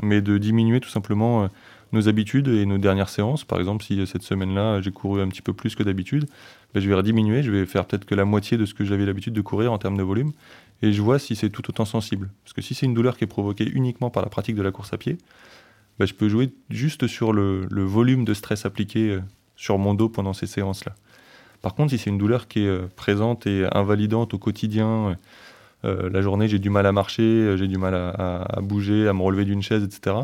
mais 0.03 0.21
de 0.21 0.39
diminuer 0.39 0.81
tout 0.81 0.89
simplement 0.89 1.49
nos 1.93 2.09
habitudes 2.09 2.49
et 2.49 2.67
nos 2.67 2.79
dernières 2.79 3.09
séances. 3.09 3.45
Par 3.45 3.59
exemple, 3.59 3.85
si 3.85 4.05
cette 4.07 4.23
semaine-là, 4.23 4.81
j'ai 4.81 4.91
couru 4.91 5.21
un 5.21 5.29
petit 5.29 5.43
peu 5.43 5.53
plus 5.53 5.75
que 5.75 5.83
d'habitude, 5.83 6.27
ben, 6.75 6.81
je 6.81 6.89
vais 6.89 6.95
rediminuer, 6.95 7.43
je 7.43 7.51
vais 7.51 7.67
faire 7.67 7.87
peut-être 7.87 8.05
que 8.05 8.15
la 8.15 8.25
moitié 8.25 8.57
de 8.57 8.65
ce 8.65 8.75
que 8.75 8.85
j'avais 8.85 9.05
l'habitude 9.05 9.35
de 9.35 9.41
courir 9.41 9.73
en 9.73 9.79
termes 9.79 9.97
de 9.97 10.03
volume, 10.03 10.33
et 10.83 10.93
je 10.93 11.03
vois 11.03 11.19
si 11.19 11.37
c'est 11.37 11.51
tout 11.51 11.69
autant 11.69 11.85
sensible. 11.85 12.31
Parce 12.45 12.53
que 12.53 12.63
si 12.63 12.75
c'est 12.75 12.87
une 12.87 12.95
douleur 12.95 13.17
qui 13.17 13.25
est 13.25 13.29
provoquée 13.29 13.69
uniquement 13.69 14.11
par 14.11 14.23
la 14.23 14.29
pratique 14.29 14.57
de 14.57 14.63
la 14.63 14.73
course 14.73 14.93
à 14.93 14.99
pied, 14.99 15.19
ben, 15.99 16.07
je 16.07 16.15
peux 16.15 16.29
jouer 16.29 16.53
juste 16.71 17.07
sur 17.07 17.33
le, 17.33 17.67
volume 17.71 18.25
de 18.25 18.35
stress 18.35 18.65
appliqué 18.65 19.11
euh, 19.11 19.21
sur 19.57 19.79
mon 19.79 19.95
dos 19.95 20.09
pendant 20.09 20.33
ces 20.33 20.47
séances-là. 20.47 20.95
Par 21.61 21.75
contre, 21.75 21.91
si 21.91 21.99
c'est 21.99 22.11
une 22.11 22.19
douleur 22.19 22.49
qui 22.49 22.65
est 22.65 22.69
euh, 22.69 22.89
présente 22.97 23.47
et 23.47 23.67
invalidante 23.73 24.35
au 24.35 24.39
quotidien, 24.39 25.17
euh, 25.85 26.11
la 26.11 26.23
journée 26.23 26.49
j'ai 26.49 26.59
du 26.59 26.71
mal 26.71 26.87
à 26.87 26.93
marcher, 26.93 27.57
j'ai 27.57 27.69
du 27.69 27.79
mal 27.79 27.95
à, 27.95 28.61
bouger, 28.63 29.07
à 29.07 29.13
me 29.13 29.23
relever 29.23 29.45
d'une 29.45 29.63
chaise, 29.63 29.85
etc., 29.85 30.17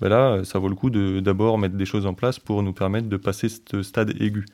ben 0.00 0.10
là, 0.10 0.44
ça 0.44 0.60
vaut 0.60 0.68
le 0.68 0.76
coup 0.76 0.90
de 0.90 1.18
d'abord 1.18 1.58
mettre 1.58 1.74
des 1.74 1.84
choses 1.84 2.06
en 2.06 2.14
place 2.14 2.38
pour 2.38 2.62
nous 2.62 2.72
permettre 2.72 3.08
de 3.08 3.16
passer 3.16 3.48
ce 3.48 3.82
stade 3.82 4.14
aigu. 4.22 4.44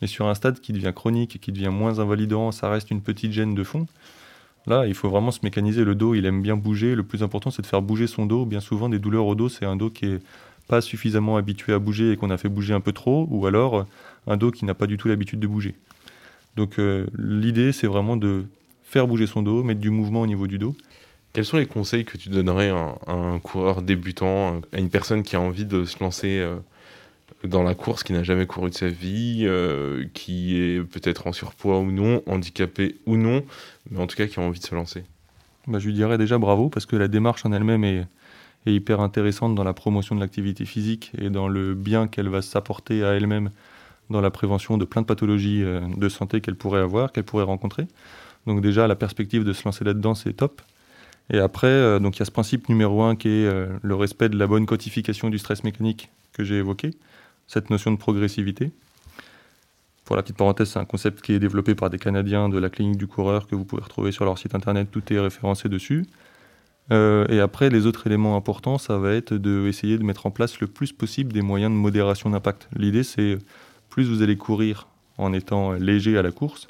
Mais 0.00 0.06
sur 0.06 0.28
un 0.28 0.34
stade 0.34 0.60
qui 0.60 0.72
devient 0.72 0.92
chronique 0.94 1.40
qui 1.40 1.52
devient 1.52 1.68
moins 1.68 1.98
invalidant, 1.98 2.52
ça 2.52 2.70
reste 2.70 2.90
une 2.90 3.00
petite 3.00 3.32
gêne 3.32 3.54
de 3.54 3.64
fond. 3.64 3.86
Là, 4.66 4.86
il 4.86 4.94
faut 4.94 5.08
vraiment 5.08 5.30
se 5.30 5.40
mécaniser. 5.42 5.84
Le 5.84 5.94
dos, 5.94 6.14
il 6.14 6.26
aime 6.26 6.42
bien 6.42 6.56
bouger. 6.56 6.94
Le 6.94 7.02
plus 7.02 7.22
important, 7.22 7.50
c'est 7.50 7.62
de 7.62 7.66
faire 7.66 7.82
bouger 7.82 8.06
son 8.06 8.26
dos. 8.26 8.44
Bien 8.44 8.60
souvent, 8.60 8.88
des 8.88 8.98
douleurs 8.98 9.26
au 9.26 9.34
dos, 9.34 9.48
c'est 9.48 9.64
un 9.64 9.76
dos 9.76 9.90
qui 9.90 10.06
est 10.06 10.20
pas 10.68 10.80
suffisamment 10.82 11.36
habitué 11.36 11.72
à 11.72 11.78
bouger 11.78 12.12
et 12.12 12.16
qu'on 12.16 12.30
a 12.30 12.36
fait 12.36 12.50
bouger 12.50 12.74
un 12.74 12.80
peu 12.80 12.92
trop, 12.92 13.26
ou 13.30 13.46
alors 13.46 13.86
un 14.26 14.36
dos 14.36 14.50
qui 14.50 14.66
n'a 14.66 14.74
pas 14.74 14.86
du 14.86 14.98
tout 14.98 15.08
l'habitude 15.08 15.40
de 15.40 15.46
bouger. 15.46 15.74
Donc 16.56 16.78
euh, 16.78 17.06
l'idée, 17.16 17.72
c'est 17.72 17.86
vraiment 17.86 18.16
de 18.16 18.44
faire 18.82 19.06
bouger 19.06 19.26
son 19.26 19.42
dos, 19.42 19.62
mettre 19.62 19.80
du 19.80 19.90
mouvement 19.90 20.20
au 20.20 20.26
niveau 20.26 20.46
du 20.46 20.58
dos. 20.58 20.76
Quels 21.32 21.44
sont 21.44 21.56
les 21.56 21.66
conseils 21.66 22.04
que 22.04 22.18
tu 22.18 22.28
donnerais 22.28 22.70
à 22.70 22.96
un, 23.06 23.38
coureur 23.38 23.82
débutant, 23.82 24.60
à 24.72 24.78
une 24.78 24.90
personne 24.90 25.22
qui 25.22 25.36
a 25.36 25.40
envie 25.40 25.64
de 25.64 25.84
se 25.84 26.02
lancer 26.02 26.38
euh, 26.38 26.56
dans 27.44 27.62
la 27.62 27.74
course, 27.74 28.02
qui 28.02 28.12
n'a 28.12 28.22
jamais 28.22 28.46
couru 28.46 28.70
de 28.70 28.74
sa 28.74 28.88
vie, 28.88 29.42
euh, 29.44 30.04
qui 30.14 30.60
est 30.60 30.82
peut-être 30.82 31.26
en 31.26 31.32
surpoids 31.32 31.78
ou 31.78 31.90
non, 31.90 32.22
handicapé 32.26 32.96
ou 33.06 33.16
non, 33.16 33.44
mais 33.90 34.00
en 34.00 34.06
tout 34.06 34.16
cas 34.16 34.26
qui 34.26 34.40
a 34.40 34.42
envie 34.42 34.58
de 34.58 34.64
se 34.64 34.74
lancer 34.74 35.04
bah, 35.66 35.78
Je 35.78 35.86
lui 35.86 35.94
dirais 35.94 36.18
déjà 36.18 36.38
bravo, 36.38 36.68
parce 36.68 36.86
que 36.86 36.96
la 36.96 37.08
démarche 37.08 37.44
en 37.46 37.52
elle-même 37.52 37.84
est, 37.84 38.06
hyper 38.66 39.00
intéressante 39.00 39.54
dans 39.54 39.64
la 39.64 39.72
promotion 39.72 40.14
de 40.14 40.20
l'activité 40.20 40.66
physique 40.66 41.12
et 41.16 41.30
dans 41.30 41.48
le 41.48 41.72
bien 41.72 42.06
qu'elle 42.06 42.28
va 42.28 42.42
s'apporter 42.42 43.02
à 43.02 43.12
elle-même 43.14 43.48
dans 44.10 44.20
la 44.20 44.30
prévention 44.30 44.76
de 44.76 44.84
plein 44.84 45.00
de 45.00 45.06
pathologies 45.06 45.62
euh, 45.62 45.80
de 45.96 46.08
santé 46.10 46.42
qu'elle 46.42 46.56
pourrait 46.56 46.80
avoir, 46.80 47.12
qu'elle 47.12 47.24
pourrait 47.24 47.44
rencontrer. 47.44 47.86
Donc 48.46 48.60
déjà, 48.60 48.86
la 48.86 48.94
perspective 48.94 49.42
de 49.42 49.54
se 49.54 49.64
lancer 49.64 49.84
là-dedans, 49.84 50.14
c'est 50.14 50.34
top. 50.34 50.60
Et 51.30 51.38
après, 51.38 51.68
euh, 51.68 51.98
il 51.98 52.18
y 52.18 52.22
a 52.22 52.24
ce 52.26 52.30
principe 52.30 52.68
numéro 52.68 53.00
un 53.00 53.16
qui 53.16 53.28
est 53.28 53.50
le 53.80 53.94
respect 53.94 54.28
de 54.28 54.36
la 54.36 54.46
bonne 54.46 54.66
codification 54.66 55.30
du 55.30 55.38
stress 55.38 55.64
mécanique 55.64 56.10
que 56.34 56.44
j'ai 56.44 56.56
évoqué 56.56 56.90
cette 57.48 57.70
notion 57.70 57.90
de 57.90 57.96
progressivité. 57.96 58.70
Pour 60.04 60.16
la 60.16 60.22
petite 60.22 60.36
parenthèse, 60.36 60.70
c'est 60.70 60.78
un 60.78 60.84
concept 60.84 61.20
qui 61.20 61.32
est 61.32 61.38
développé 61.38 61.74
par 61.74 61.90
des 61.90 61.98
Canadiens 61.98 62.48
de 62.48 62.58
la 62.58 62.70
clinique 62.70 62.96
du 62.96 63.06
coureur 63.06 63.46
que 63.46 63.56
vous 63.56 63.64
pouvez 63.64 63.82
retrouver 63.82 64.12
sur 64.12 64.24
leur 64.24 64.38
site 64.38 64.54
internet, 64.54 64.88
tout 64.90 65.02
est 65.12 65.18
référencé 65.18 65.68
dessus. 65.68 66.06
Euh, 66.90 67.26
et 67.28 67.40
après, 67.40 67.68
les 67.68 67.84
autres 67.84 68.06
éléments 68.06 68.36
importants, 68.36 68.78
ça 68.78 68.96
va 68.96 69.12
être 69.12 69.34
d'essayer 69.34 69.94
de, 69.94 70.02
de 70.02 70.06
mettre 70.06 70.24
en 70.24 70.30
place 70.30 70.60
le 70.60 70.66
plus 70.66 70.92
possible 70.92 71.32
des 71.32 71.42
moyens 71.42 71.70
de 71.70 71.76
modération 71.76 72.30
d'impact. 72.30 72.68
L'idée, 72.76 73.02
c'est 73.02 73.38
plus 73.90 74.08
vous 74.08 74.22
allez 74.22 74.36
courir 74.36 74.86
en 75.18 75.32
étant 75.32 75.72
léger 75.72 76.16
à 76.16 76.22
la 76.22 76.30
course, 76.30 76.68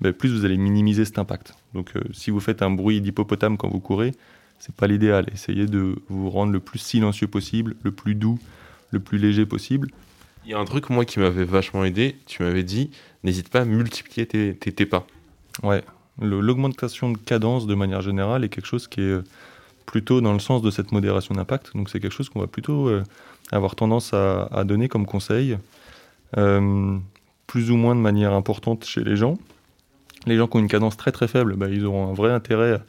ben, 0.00 0.12
plus 0.12 0.32
vous 0.32 0.44
allez 0.44 0.56
minimiser 0.56 1.04
cet 1.04 1.18
impact. 1.18 1.54
Donc, 1.74 1.92
euh, 1.96 2.00
si 2.12 2.30
vous 2.30 2.40
faites 2.40 2.62
un 2.62 2.70
bruit 2.70 3.00
d'hippopotame 3.00 3.56
quand 3.56 3.68
vous 3.68 3.80
courez, 3.80 4.14
c'est 4.58 4.74
pas 4.74 4.86
l'idéal. 4.86 5.26
Essayez 5.32 5.66
de 5.66 5.96
vous 6.08 6.30
rendre 6.30 6.52
le 6.52 6.60
plus 6.60 6.78
silencieux 6.78 7.26
possible, 7.26 7.74
le 7.82 7.90
plus 7.90 8.14
doux, 8.14 8.38
le 8.90 9.00
plus 9.00 9.18
léger 9.18 9.44
possible, 9.44 9.90
il 10.44 10.52
y 10.52 10.54
a 10.54 10.58
un 10.58 10.64
truc, 10.64 10.90
moi, 10.90 11.04
qui 11.04 11.18
m'avait 11.20 11.44
vachement 11.44 11.84
aidé. 11.84 12.16
Tu 12.26 12.42
m'avais 12.42 12.62
dit, 12.62 12.90
n'hésite 13.24 13.48
pas 13.48 13.60
à 13.60 13.64
multiplier 13.64 14.26
tes, 14.26 14.86
pas. 14.86 15.06
Ouais, 15.62 15.82
l'augmentation 16.20 17.10
de 17.10 17.18
cadence, 17.18 17.66
de 17.66 17.74
manière 17.74 18.00
générale, 18.00 18.44
est 18.44 18.48
quelque 18.48 18.66
chose 18.66 18.88
qui 18.88 19.00
est 19.00 19.04
euh, 19.04 19.24
plutôt 19.86 20.20
dans 20.20 20.32
le 20.32 20.38
sens 20.38 20.62
de 20.62 20.70
cette 20.70 20.92
modération 20.92 21.34
d'impact. 21.34 21.74
Donc, 21.74 21.90
c'est 21.90 22.00
quelque 22.00 22.12
chose 22.12 22.28
qu'on 22.28 22.40
va 22.40 22.46
plutôt 22.46 22.88
euh, 22.88 23.02
avoir 23.52 23.74
tendance 23.74 24.14
à, 24.14 24.64
donner 24.64 24.88
comme 24.88 25.06
conseil, 25.06 25.58
euh, 26.36 26.96
plus 27.46 27.70
ou 27.70 27.76
moins 27.76 27.94
de 27.94 28.00
manière 28.00 28.32
importante 28.32 28.84
chez 28.84 29.02
les 29.02 29.16
gens. 29.16 29.38
Les 30.26 30.36
gens 30.36 30.46
qui 30.46 30.56
ont 30.56 30.60
une 30.60 30.68
cadence 30.68 30.96
très 30.96 31.12
très 31.12 31.28
faible, 31.28 31.56
bah, 31.56 31.68
ils 31.68 31.84
auront 31.84 32.10
un 32.10 32.14
vrai 32.14 32.32
intérêt 32.32 32.80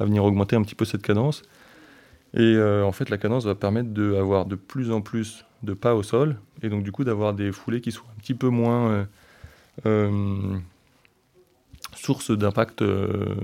à, 0.00 0.04
venir 0.04 0.24
augmenter 0.24 0.56
un 0.56 0.62
petit 0.62 0.74
peu 0.74 0.84
cette 0.84 1.02
cadence. 1.02 1.42
Et 2.36 2.58
en 2.60 2.90
fait, 2.90 3.10
la 3.10 3.18
cadence 3.18 3.44
va 3.44 3.54
permettre 3.54 3.90
d'avoir 3.90 4.44
de 4.44 4.56
plus 4.56 4.90
en 4.90 5.00
plus 5.00 5.44
de 5.64 5.74
pas 5.74 5.94
au 5.94 6.02
sol, 6.02 6.36
et 6.62 6.68
donc 6.68 6.82
du 6.82 6.92
coup 6.92 7.04
d'avoir 7.04 7.34
des 7.34 7.52
foulées 7.52 7.80
qui 7.80 7.92
soient 7.92 8.06
un 8.16 8.20
petit 8.20 8.34
peu 8.34 8.48
moins 8.48 8.90
euh, 8.90 9.04
euh, 9.86 10.56
source 11.94 12.30
d'impact 12.30 12.82
euh, 12.82 13.34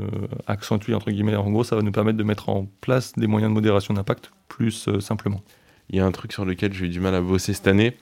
accentué, 0.46 0.94
entre 0.94 1.10
guillemets. 1.10 1.36
En 1.36 1.50
gros, 1.50 1.64
ça 1.64 1.76
va 1.76 1.82
nous 1.82 1.92
permettre 1.92 2.18
de 2.18 2.24
mettre 2.24 2.48
en 2.48 2.66
place 2.80 3.12
des 3.14 3.26
moyens 3.26 3.50
de 3.50 3.54
modération 3.54 3.94
d'impact 3.94 4.30
plus 4.48 4.88
simplement. 5.00 5.42
Il 5.88 5.96
y 5.96 6.00
a 6.00 6.06
un 6.06 6.12
truc 6.12 6.32
sur 6.32 6.44
lequel 6.44 6.72
j'ai 6.72 6.86
eu 6.86 6.88
du 6.88 7.00
mal 7.00 7.14
à 7.14 7.20
bosser 7.20 7.52
cette 7.52 7.66
année, 7.66 7.96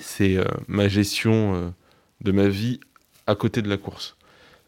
c'est 0.00 0.36
ma 0.66 0.88
gestion 0.88 1.72
de 2.20 2.32
ma 2.32 2.48
vie 2.48 2.80
à 3.26 3.36
côté 3.36 3.62
de 3.62 3.68
la 3.68 3.76
course. 3.76 4.16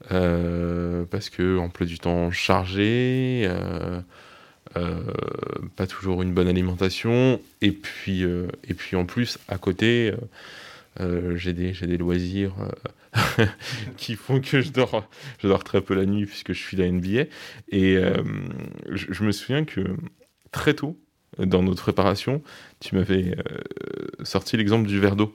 parce 0.09 1.29
que 1.29 1.59
emploi 1.59 1.87
du 1.87 1.99
temps 1.99 2.31
chargé, 2.31 3.43
euh, 3.47 4.01
pas 4.75 5.87
toujours 5.87 6.23
une 6.23 6.33
bonne 6.33 6.49
alimentation, 6.49 7.41
et 7.61 7.73
puis, 7.73 8.25
euh, 8.25 8.49
et 8.65 8.75
puis 8.75 8.97
en 8.97 9.05
plus, 9.05 9.39
à 9.49 9.59
côté, 9.59 10.15
euh, 11.01 11.37
j'ai 11.37 11.53
des, 11.53 11.73
des 11.73 11.97
loisirs 11.97 12.55
qui 13.97 14.15
font 14.15 14.41
que 14.41 14.61
je 14.61 14.71
dors, 14.71 15.09
je 15.39 15.49
dors 15.49 15.65
très 15.65 15.81
peu 15.81 15.95
la 15.95 16.07
nuit 16.07 16.27
puisque 16.27 16.53
je 16.53 16.61
suis 16.61 16.77
la 16.77 16.91
NBA. 16.91 17.25
Et 17.71 17.99
je, 18.89 19.25
me 19.25 19.33
souviens 19.33 19.65
que 19.65 19.81
très 20.53 20.75
tôt, 20.75 20.97
dans 21.39 21.63
notre 21.63 21.83
préparation, 21.83 22.43
tu 22.81 22.95
m'avais 22.95 23.37
sorti 24.23 24.57
l'exemple 24.57 24.89
du 24.89 25.01
verre 25.01 25.17
d'eau. 25.17 25.35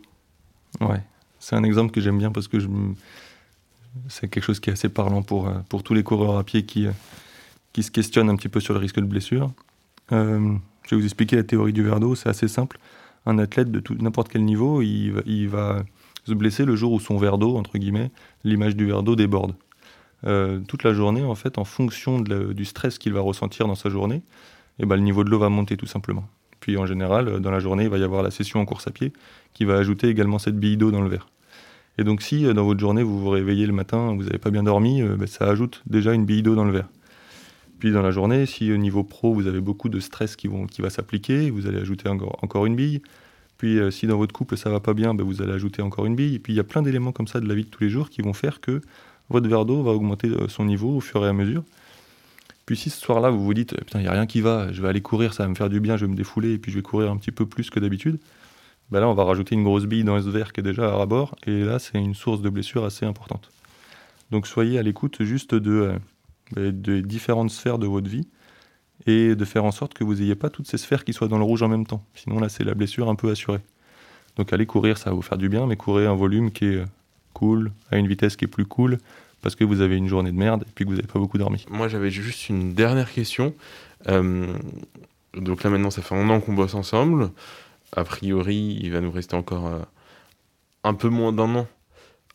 Ouais, 0.81 1.01
c'est 1.39 1.55
un 1.55 1.63
exemple 1.63 1.91
que 1.91 2.01
j'aime 2.01 2.17
bien 2.17 2.31
parce 2.31 2.47
que 2.47 2.57
c'est 4.09 4.27
quelque 4.29 4.43
chose 4.43 4.59
qui 4.59 4.69
est 4.69 4.73
assez 4.73 4.89
parlant 4.89 5.23
pour, 5.23 5.51
pour 5.69 5.83
tous 5.83 5.93
les 5.93 6.03
coureurs 6.03 6.37
à 6.37 6.43
pied 6.43 6.65
qui, 6.65 6.87
qui 7.75 7.83
se 7.83 7.91
questionne 7.91 8.29
un 8.29 8.37
petit 8.37 8.47
peu 8.47 8.61
sur 8.61 8.73
le 8.73 8.79
risque 8.79 9.01
de 9.01 9.05
blessure. 9.05 9.51
Euh, 10.13 10.55
je 10.83 10.95
vais 10.95 11.01
vous 11.01 11.03
expliquer 11.03 11.35
la 11.35 11.43
théorie 11.43 11.73
du 11.73 11.83
verre 11.83 11.99
d'eau, 11.99 12.15
c'est 12.15 12.29
assez 12.29 12.47
simple. 12.47 12.79
Un 13.25 13.37
athlète 13.37 13.69
de 13.69 13.83
n'importe 14.01 14.29
quel 14.29 14.45
niveau, 14.45 14.81
il 14.81 15.49
va, 15.49 15.83
se 16.23 16.33
blesser 16.33 16.63
le 16.63 16.77
jour 16.77 16.93
où 16.93 17.01
son 17.01 17.17
verre 17.17 17.37
d'eau, 17.37 17.57
entre 17.57 17.77
guillemets, 17.77 18.11
l'image 18.45 18.77
du 18.77 18.85
verre 18.85 19.03
d'eau 19.03 19.17
déborde. 19.17 19.55
Euh, 20.25 20.61
toute 20.65 20.83
la 20.83 20.93
journée, 20.93 21.21
en 21.21 21.35
fait, 21.35 21.57
en 21.57 21.65
fonction 21.65 22.21
du 22.21 22.63
stress 22.63 22.97
qu'il 22.97 23.11
va 23.11 23.19
ressentir 23.19 23.67
dans 23.67 23.75
sa 23.75 23.89
journée, 23.89 24.21
eh 24.79 24.85
ben, 24.85 24.95
le 24.95 25.01
niveau 25.01 25.25
de 25.25 25.29
l'eau 25.29 25.39
va 25.39 25.49
monter 25.49 25.75
tout 25.75 25.85
simplement. 25.85 26.23
Puis 26.61 26.77
en 26.77 26.85
général, 26.85 27.41
dans 27.41 27.51
la 27.51 27.59
journée, 27.59 27.83
il 27.83 27.89
va 27.89 27.97
y 27.97 28.03
avoir 28.03 28.23
la 28.23 28.31
session 28.31 28.61
en 28.61 28.65
course 28.65 28.87
à 28.87 28.91
pied 28.91 29.11
qui 29.53 29.65
va 29.65 29.75
ajouter 29.75 30.07
également 30.07 30.39
cette 30.39 30.57
bille 30.57 30.77
d'eau 30.77 30.91
dans 30.91 31.01
le 31.01 31.09
verre. 31.09 31.27
Et 31.97 32.05
donc 32.05 32.21
si 32.21 32.45
dans 32.53 32.63
votre 32.63 32.79
journée, 32.79 33.03
vous 33.03 33.19
vous 33.19 33.29
réveillez 33.29 33.67
le 33.67 33.73
matin, 33.73 34.15
vous 34.15 34.23
n'avez 34.23 34.37
pas 34.37 34.49
bien 34.49 34.63
dormi, 34.63 35.01
euh, 35.01 35.17
ben, 35.17 35.27
ça 35.27 35.49
ajoute 35.49 35.83
déjà 35.87 36.13
une 36.13 36.23
bille 36.23 36.41
d'eau 36.41 36.55
dans 36.55 36.63
le 36.63 36.71
verre. 36.71 36.87
Puis 37.85 37.93
dans 37.93 38.01
la 38.01 38.09
journée, 38.09 38.47
si 38.47 38.71
au 38.71 38.77
niveau 38.77 39.03
pro, 39.03 39.31
vous 39.31 39.45
avez 39.45 39.61
beaucoup 39.61 39.89
de 39.89 39.99
stress 39.99 40.35
qui, 40.35 40.47
vont, 40.47 40.65
qui 40.65 40.81
va 40.81 40.89
s'appliquer, 40.89 41.51
vous 41.51 41.67
allez 41.67 41.77
ajouter 41.77 42.09
encore, 42.09 42.35
encore 42.41 42.65
une 42.65 42.75
bille. 42.75 43.03
Puis 43.59 43.77
euh, 43.77 43.91
si 43.91 44.07
dans 44.07 44.17
votre 44.17 44.33
couple 44.33 44.57
ça 44.57 44.71
va 44.71 44.79
pas 44.79 44.95
bien, 44.95 45.13
ben, 45.13 45.23
vous 45.23 45.43
allez 45.43 45.51
ajouter 45.51 45.83
encore 45.83 46.07
une 46.07 46.15
bille. 46.15 46.33
Et 46.33 46.39
puis 46.39 46.51
il 46.51 46.55
y 46.55 46.59
a 46.59 46.63
plein 46.63 46.81
d'éléments 46.81 47.11
comme 47.11 47.27
ça 47.27 47.39
de 47.39 47.47
la 47.47 47.53
vie 47.53 47.63
de 47.63 47.69
tous 47.69 47.83
les 47.83 47.91
jours 47.91 48.09
qui 48.09 48.23
vont 48.23 48.33
faire 48.33 48.59
que 48.59 48.81
votre 49.29 49.47
verre 49.47 49.65
d'eau 49.65 49.83
va 49.83 49.91
augmenter 49.91 50.29
euh, 50.29 50.47
son 50.47 50.65
niveau 50.65 50.95
au 50.95 50.99
fur 50.99 51.23
et 51.23 51.29
à 51.29 51.33
mesure. 51.33 51.63
Puis 52.65 52.75
si 52.75 52.89
ce 52.89 52.99
soir-là 52.99 53.29
vous 53.29 53.45
vous 53.45 53.53
dites 53.53 53.77
putain 53.77 53.99
il 53.99 54.01
n'y 54.01 54.07
a 54.07 54.13
rien 54.13 54.25
qui 54.25 54.41
va, 54.41 54.71
je 54.71 54.81
vais 54.81 54.87
aller 54.87 55.01
courir, 55.01 55.35
ça 55.35 55.43
va 55.43 55.49
me 55.49 55.55
faire 55.55 55.69
du 55.69 55.79
bien, 55.79 55.95
je 55.95 56.07
vais 56.07 56.11
me 56.11 56.17
défouler 56.17 56.53
et 56.53 56.57
puis 56.57 56.71
je 56.71 56.79
vais 56.79 56.81
courir 56.81 57.11
un 57.11 57.17
petit 57.17 57.31
peu 57.31 57.45
plus 57.45 57.69
que 57.69 57.79
d'habitude, 57.79 58.17
ben 58.89 58.99
là 58.99 59.07
on 59.07 59.13
va 59.13 59.25
rajouter 59.25 59.53
une 59.53 59.63
grosse 59.63 59.85
bille 59.85 60.03
dans 60.03 60.19
ce 60.19 60.27
verre 60.27 60.53
qui 60.53 60.61
est 60.61 60.63
déjà 60.63 60.91
à 60.91 60.95
rabord 60.95 61.35
et 61.45 61.63
là 61.63 61.77
c'est 61.77 61.99
une 61.99 62.15
source 62.15 62.41
de 62.41 62.49
blessure 62.49 62.83
assez 62.83 63.05
importante. 63.05 63.51
Donc 64.31 64.47
soyez 64.47 64.79
à 64.79 64.81
l'écoute 64.81 65.21
juste 65.21 65.53
de 65.53 65.71
euh, 65.71 65.99
de 66.55 67.01
différentes 67.01 67.51
sphères 67.51 67.79
de 67.79 67.87
votre 67.87 68.09
vie 68.09 68.27
et 69.07 69.35
de 69.35 69.45
faire 69.45 69.65
en 69.65 69.71
sorte 69.71 69.93
que 69.93 70.03
vous 70.03 70.15
n'ayez 70.15 70.35
pas 70.35 70.49
toutes 70.49 70.67
ces 70.67 70.77
sphères 70.77 71.03
qui 71.03 71.13
soient 71.13 71.27
dans 71.27 71.37
le 71.37 71.43
rouge 71.43 71.63
en 71.63 71.67
même 71.67 71.85
temps. 71.85 72.03
Sinon, 72.13 72.39
là, 72.39 72.49
c'est 72.49 72.63
la 72.63 72.73
blessure 72.73 73.09
un 73.09 73.15
peu 73.15 73.29
assurée. 73.29 73.61
Donc, 74.35 74.51
aller 74.53 74.65
courir, 74.65 74.97
ça 74.97 75.09
va 75.09 75.15
vous 75.15 75.21
faire 75.21 75.37
du 75.37 75.49
bien, 75.49 75.65
mais 75.65 75.75
courir 75.75 76.11
un 76.11 76.15
volume 76.15 76.51
qui 76.51 76.65
est 76.65 76.83
cool, 77.33 77.71
à 77.91 77.97
une 77.97 78.07
vitesse 78.07 78.35
qui 78.35 78.45
est 78.45 78.49
plus 78.49 78.65
cool, 78.65 78.97
parce 79.41 79.55
que 79.55 79.63
vous 79.63 79.81
avez 79.81 79.97
une 79.97 80.07
journée 80.07 80.31
de 80.31 80.37
merde 80.37 80.63
et 80.67 80.71
puis 80.73 80.85
que 80.85 80.89
vous 80.89 80.95
n'avez 80.95 81.07
pas 81.07 81.19
beaucoup 81.19 81.37
dormi. 81.37 81.65
Moi, 81.69 81.87
j'avais 81.87 82.09
juste 82.09 82.49
une 82.49 82.73
dernière 82.73 83.11
question. 83.11 83.53
Euh, 84.07 84.57
donc 85.35 85.63
là, 85.63 85.69
maintenant, 85.69 85.91
ça 85.91 86.01
fait 86.01 86.15
un 86.15 86.29
an 86.29 86.39
qu'on 86.39 86.53
bosse 86.53 86.73
ensemble. 86.73 87.29
a 87.95 88.03
priori, 88.03 88.79
il 88.81 88.91
va 88.91 89.01
nous 89.01 89.11
rester 89.11 89.35
encore 89.35 89.67
euh, 89.67 89.79
un 90.83 90.93
peu 90.93 91.09
moins 91.09 91.31
d'un 91.31 91.53
an 91.55 91.67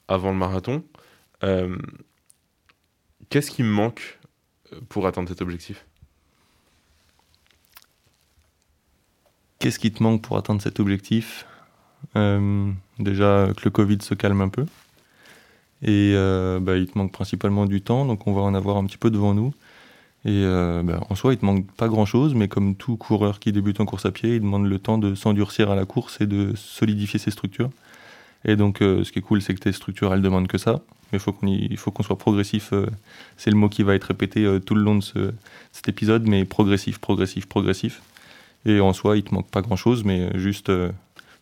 avant 0.07 0.31
le 0.31 0.37
marathon. 0.37 0.83
Euh, 1.43 1.77
qu'est-ce 3.31 3.51
qui 3.51 3.63
me 3.63 3.71
manque 3.71 4.19
pour 4.89 5.07
atteindre 5.07 5.29
cet 5.29 5.41
objectif? 5.41 5.87
Qu'est-ce 9.59 9.79
qui 9.79 9.93
te 9.93 10.03
manque 10.03 10.23
pour 10.23 10.37
atteindre 10.37 10.61
cet 10.61 10.81
objectif? 10.81 11.47
Déjà 12.15 13.49
que 13.57 13.65
le 13.65 13.71
Covid 13.71 13.99
se 14.03 14.15
calme 14.15 14.41
un 14.41 14.49
peu. 14.49 14.67
Et 15.83 16.15
bah, 16.61 16.77
il 16.77 16.87
te 16.87 16.99
manque 16.99 17.13
principalement 17.13 17.67
du 17.67 17.83
temps, 17.83 18.05
donc 18.05 18.27
on 18.27 18.33
va 18.33 18.43
en 18.43 18.55
avoir 18.55 18.77
un 18.77 18.85
petit 18.85 18.99
peu 18.99 19.11
devant 19.11 19.35
nous. 19.35 19.55
Et 20.25 20.45
euh, 20.45 20.83
ben, 20.83 21.01
en 21.09 21.15
soi, 21.15 21.33
il 21.33 21.39
te 21.39 21.47
manque 21.47 21.71
pas 21.73 21.89
grand-chose, 21.89 22.35
mais 22.35 22.47
comme 22.47 22.75
tout 22.75 22.97
coureur 22.99 23.41
qui 23.41 23.53
débute 23.53 23.81
en 23.81 23.87
course 23.87 24.05
à 24.05 24.13
pied, 24.13 24.37
il 24.37 24.43
demande 24.43 24.67
le 24.67 24.79
temps 24.79 24.99
de 24.99 25.15
s'endurcir 25.15 25.71
à 25.71 25.75
la 25.75 25.87
course 25.87 26.21
et 26.21 26.27
de 26.27 26.53
solidifier 26.57 27.19
ses 27.19 27.31
structures. 27.31 27.71
Et 28.45 28.57
donc, 28.57 28.83
euh, 28.83 29.03
ce 29.03 29.13
qui 29.13 29.21
est 29.21 29.23
cool, 29.23 29.41
c'est 29.41 29.55
que 29.55 29.61
tes 29.61 29.73
structures, 29.73 30.13
elles 30.13 30.21
demandent 30.21 30.49
que 30.49 30.59
ça. 30.59 30.83
Mais 31.13 31.19
il 31.45 31.77
faut 31.77 31.91
qu'on 31.91 32.03
soit 32.03 32.19
progressif. 32.19 32.73
Euh, 32.73 32.87
c'est 33.37 33.51
le 33.51 33.57
mot 33.57 33.69
qui 33.69 33.83
va 33.83 33.95
être 33.95 34.05
répété 34.05 34.47
tout 34.65 34.75
le 34.75 34.83
long 34.83 34.97
de 34.97 35.03
ce, 35.03 35.33
cet 35.73 35.89
épisode, 35.89 36.29
mais 36.29 36.45
progressif, 36.45 36.99
progressif, 36.99 37.47
progressif. 37.47 38.03
Et 38.67 38.81
en 38.81 38.93
soi, 38.93 39.17
il 39.17 39.23
te 39.23 39.35
manque 39.35 39.51
pas 39.51 39.63
grand-chose, 39.63 40.05
mais 40.05 40.31
juste 40.39 40.71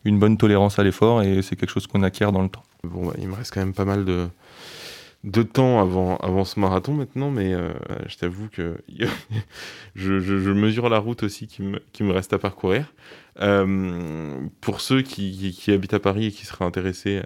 une 0.05 0.19
bonne 0.19 0.37
tolérance 0.37 0.79
à 0.79 0.83
l'effort, 0.83 1.21
et 1.21 1.41
c'est 1.41 1.55
quelque 1.55 1.71
chose 1.71 1.87
qu'on 1.87 2.03
acquiert 2.03 2.31
dans 2.31 2.41
le 2.41 2.49
temps. 2.49 2.63
Bon, 2.83 3.07
bah, 3.07 3.13
il 3.17 3.27
me 3.27 3.35
reste 3.35 3.53
quand 3.53 3.59
même 3.59 3.73
pas 3.73 3.85
mal 3.85 4.05
de, 4.05 5.43
temps 5.43 5.81
avant, 5.81 6.17
avant 6.17 6.45
ce 6.45 6.59
marathon 6.59 6.93
maintenant, 6.93 7.29
mais 7.29 7.53
euh, 7.53 7.73
je 8.07 8.17
t'avoue 8.17 8.47
que 8.49 8.77
je, 9.95 10.51
mesure 10.51 10.89
la 10.89 10.99
route 10.99 11.23
aussi 11.23 11.47
qui 11.47 11.61
me, 11.61 12.11
reste 12.11 12.33
à 12.33 12.39
parcourir. 12.39 12.93
Euh, 13.41 14.39
pour 14.61 14.81
ceux 14.81 15.01
qui, 15.01 15.53
habitent 15.67 15.93
à 15.93 15.99
Paris 15.99 16.27
et 16.27 16.31
qui 16.31 16.45
seraient 16.45 16.65
intéressés 16.65 17.21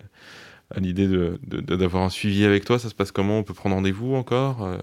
à 0.71 0.79
l'idée 0.79 1.07
d'avoir 1.07 1.37
de, 1.43 1.61
de, 1.61 1.95
un 1.95 2.09
suivi 2.09 2.45
avec 2.45 2.65
toi, 2.65 2.79
ça 2.79 2.89
se 2.89 2.95
passe 2.95 3.11
comment? 3.11 3.39
On 3.39 3.43
peut 3.43 3.53
prendre 3.53 3.75
rendez-vous 3.75 4.15
encore 4.15 4.77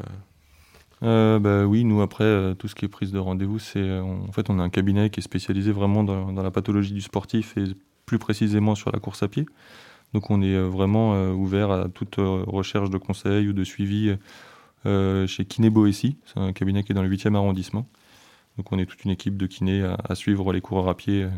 euh? 1.03 1.39
bah, 1.39 1.67
oui, 1.67 1.85
nous 1.85 2.01
après, 2.01 2.55
tout 2.59 2.69
ce 2.69 2.75
qui 2.75 2.85
est 2.85 2.89
prise 2.89 3.13
de 3.13 3.19
rendez-vous, 3.19 3.59
c'est 3.59 3.99
en 3.99 4.31
fait 4.33 4.51
on 4.51 4.59
a 4.59 4.63
un 4.63 4.71
cabinet 4.71 5.11
qui 5.11 5.21
est 5.21 5.23
spécialisé 5.23 5.73
vraiment 5.73 6.05
dans, 6.05 6.43
la 6.43 6.51
pathologie 6.51 6.93
du 6.93 7.01
sportif 7.01 7.57
et 7.57 7.65
plus 8.07 8.19
précisément 8.19 8.75
sur 8.75 8.91
la 8.93 8.99
course 8.99 9.23
à 9.23 9.29
pied. 9.29 9.47
Donc 10.13 10.31
on 10.31 10.43
est 10.43 10.55
euh, 10.55 10.67
vraiment 10.67 11.15
euh, 11.15 11.33
ouvert 11.33 11.71
à 11.71 11.89
toute 11.89 12.19
euh, 12.19 12.43
recherche 12.47 12.91
de 12.91 12.99
conseils 12.99 13.49
ou 13.49 13.53
de 13.53 13.65
suivi 13.65 14.17
chez 14.85 15.45
Kiné 15.45 15.69
Boétie. 15.69 16.17
C'est 16.25 16.41
un 16.41 16.53
cabinet 16.53 16.83
qui 16.83 16.93
est 16.93 16.95
dans 16.95 17.03
le 17.03 17.11
8e 17.11 17.35
arrondissement. 17.35 17.87
Donc 18.57 18.73
on 18.73 18.79
est 18.79 18.87
toute 18.87 19.05
une 19.05 19.11
équipe 19.11 19.37
de 19.37 19.47
kinés 19.47 19.83
à, 19.83 20.15
suivre 20.15 20.53
les 20.55 20.63
coureurs 20.63 20.89
à 20.89 20.97
pied, 20.97 21.29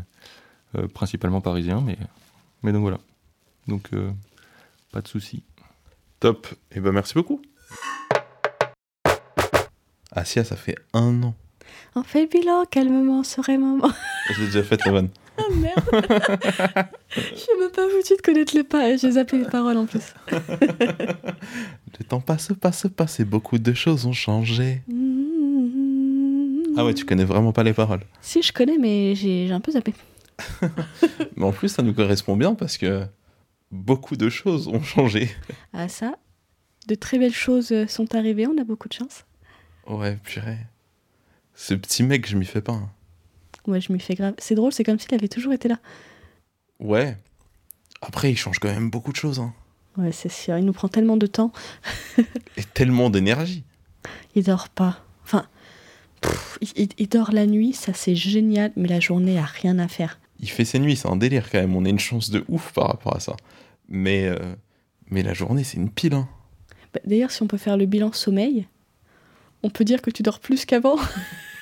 principalement 0.93 1.41
parisiens. 1.41 1.81
Mais, 1.85 1.97
mais 2.63 2.71
donc 2.71 2.83
voilà. 2.83 2.99
Donc 3.67 3.91
pas 4.93 5.01
de 5.01 5.07
souci. 5.07 5.43
Top. 6.19 6.47
Et 6.71 6.77
eh 6.77 6.79
ben 6.79 6.91
merci 6.91 7.15
beaucoup. 7.15 7.41
Asia, 10.11 10.43
ça 10.43 10.55
fait 10.55 10.75
un 10.93 11.23
an. 11.23 11.33
On 11.95 12.03
fait 12.03 12.21
le 12.21 12.27
bilan 12.27 12.65
calmement, 12.69 13.23
sereinement. 13.23 13.79
Je 14.29 14.39
l'ai 14.39 14.45
déjà 14.45 14.63
fait, 14.63 14.85
la 14.85 14.91
vanne. 14.91 15.09
Ah 15.35 15.41
merde 15.55 15.89
Je 17.09 17.35
suis 17.35 17.59
même 17.59 17.71
pas 17.71 17.89
foutu 17.89 18.15
de 18.15 18.21
connaître 18.21 18.55
les 18.55 18.63
pas, 18.63 18.95
j'ai 18.97 19.13
zappé 19.13 19.39
les 19.39 19.45
paroles 19.45 19.77
en 19.77 19.87
plus. 19.87 20.13
le 20.29 22.05
temps 22.07 22.21
passe, 22.21 22.51
passe, 22.61 22.85
passe 22.95 23.19
et 23.19 23.25
beaucoup 23.25 23.57
de 23.57 23.73
choses 23.73 24.05
ont 24.05 24.13
changé. 24.13 24.83
Ah 26.77 26.85
ouais, 26.85 26.93
tu 26.93 27.03
connais 27.03 27.25
vraiment 27.25 27.51
pas 27.51 27.63
les 27.63 27.73
paroles 27.73 28.01
Si, 28.21 28.43
je 28.43 28.53
connais, 28.53 28.77
mais 28.77 29.15
j'ai 29.15 29.51
un 29.51 29.59
peu 29.59 29.71
zappé. 29.71 29.95
mais 31.35 31.45
en 31.45 31.51
plus, 31.51 31.69
ça 31.69 31.81
nous 31.81 31.95
correspond 31.95 32.37
bien 32.37 32.53
parce 32.53 32.77
que 32.77 33.07
beaucoup 33.73 34.15
de 34.15 34.29
choses 34.29 34.67
ont 34.67 34.81
changé. 34.81 35.29
Ah 35.73 35.89
ça, 35.89 36.15
de 36.87 36.95
très 36.95 37.19
belles 37.19 37.33
choses 37.33 37.73
sont 37.87 38.15
arrivées, 38.15 38.47
on 38.47 38.57
a 38.57 38.63
beaucoup 38.63 38.87
de 38.87 38.93
chance. 38.93 39.25
Ouais, 39.87 40.17
purée. 40.23 40.59
Ce 41.55 41.73
petit 41.73 42.03
mec, 42.03 42.27
je 42.27 42.37
m'y 42.37 42.45
fais 42.45 42.61
pas. 42.61 42.73
Hein. 42.73 42.89
Ouais, 43.67 43.81
je 43.81 43.91
m'y 43.91 43.99
fais 43.99 44.15
grave. 44.15 44.35
C'est 44.37 44.55
drôle, 44.55 44.71
c'est 44.73 44.83
comme 44.83 44.99
s'il 44.99 45.13
avait 45.13 45.27
toujours 45.27 45.53
été 45.53 45.67
là. 45.67 45.79
Ouais. 46.79 47.17
Après, 48.01 48.31
il 48.31 48.37
change 48.37 48.59
quand 48.59 48.69
même 48.69 48.89
beaucoup 48.89 49.11
de 49.11 49.17
choses. 49.17 49.39
Hein. 49.39 49.53
Ouais, 49.97 50.11
c'est 50.11 50.31
sûr. 50.31 50.57
Il 50.57 50.65
nous 50.65 50.73
prend 50.73 50.87
tellement 50.87 51.17
de 51.17 51.27
temps. 51.27 51.51
Et 52.57 52.63
tellement 52.63 53.09
d'énergie. 53.09 53.63
Il 54.35 54.43
dort 54.43 54.69
pas. 54.69 55.03
Enfin, 55.23 55.45
il, 56.75 57.07
dort 57.07 57.31
la 57.31 57.45
nuit, 57.45 57.73
ça 57.73 57.93
c'est 57.93 58.15
génial, 58.15 58.71
mais 58.75 58.87
la 58.87 58.99
journée 58.99 59.37
a 59.37 59.45
rien 59.45 59.79
à 59.79 59.87
faire. 59.87 60.19
Il 60.39 60.49
fait 60.49 60.65
ses 60.65 60.79
nuits, 60.79 60.97
c'est 60.97 61.07
un 61.07 61.15
délire 61.15 61.49
quand 61.49 61.59
même. 61.59 61.75
On 61.75 61.85
a 61.85 61.89
une 61.89 61.99
chance 61.99 62.29
de 62.29 62.43
ouf 62.49 62.73
par 62.73 62.87
rapport 62.87 63.15
à 63.15 63.19
ça. 63.19 63.35
Mais, 63.93 64.25
euh, 64.25 64.55
mais 65.11 65.21
la 65.21 65.35
journée, 65.35 65.63
c'est 65.63 65.77
une 65.77 65.91
pile. 65.91 66.15
Hein. 66.15 66.27
Bah, 66.95 66.99
d'ailleurs, 67.05 67.29
si 67.29 67.43
on 67.43 67.47
peut 67.47 67.57
faire 67.57 67.77
le 67.77 67.85
bilan 67.85 68.11
sommeil, 68.11 68.67
on 69.61 69.69
peut 69.69 69.85
dire 69.85 70.01
que 70.01 70.09
tu 70.09 70.23
dors 70.23 70.39
plus 70.39 70.65
qu'avant. 70.65 70.97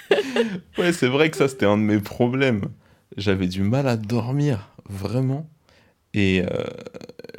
ouais, 0.78 0.94
c'est 0.94 1.10
vrai 1.10 1.30
que 1.30 1.36
ça, 1.36 1.50
c'était 1.50 1.66
un 1.66 1.78
de 1.78 1.84
mes 1.84 2.00
problèmes. 2.00 2.70
J'avais 3.18 3.48
du 3.48 3.64
mal 3.64 3.86
à 3.86 3.98
dormir, 3.98 4.70
vraiment. 4.90 5.50
Et 6.14 6.42
euh, 6.42 6.64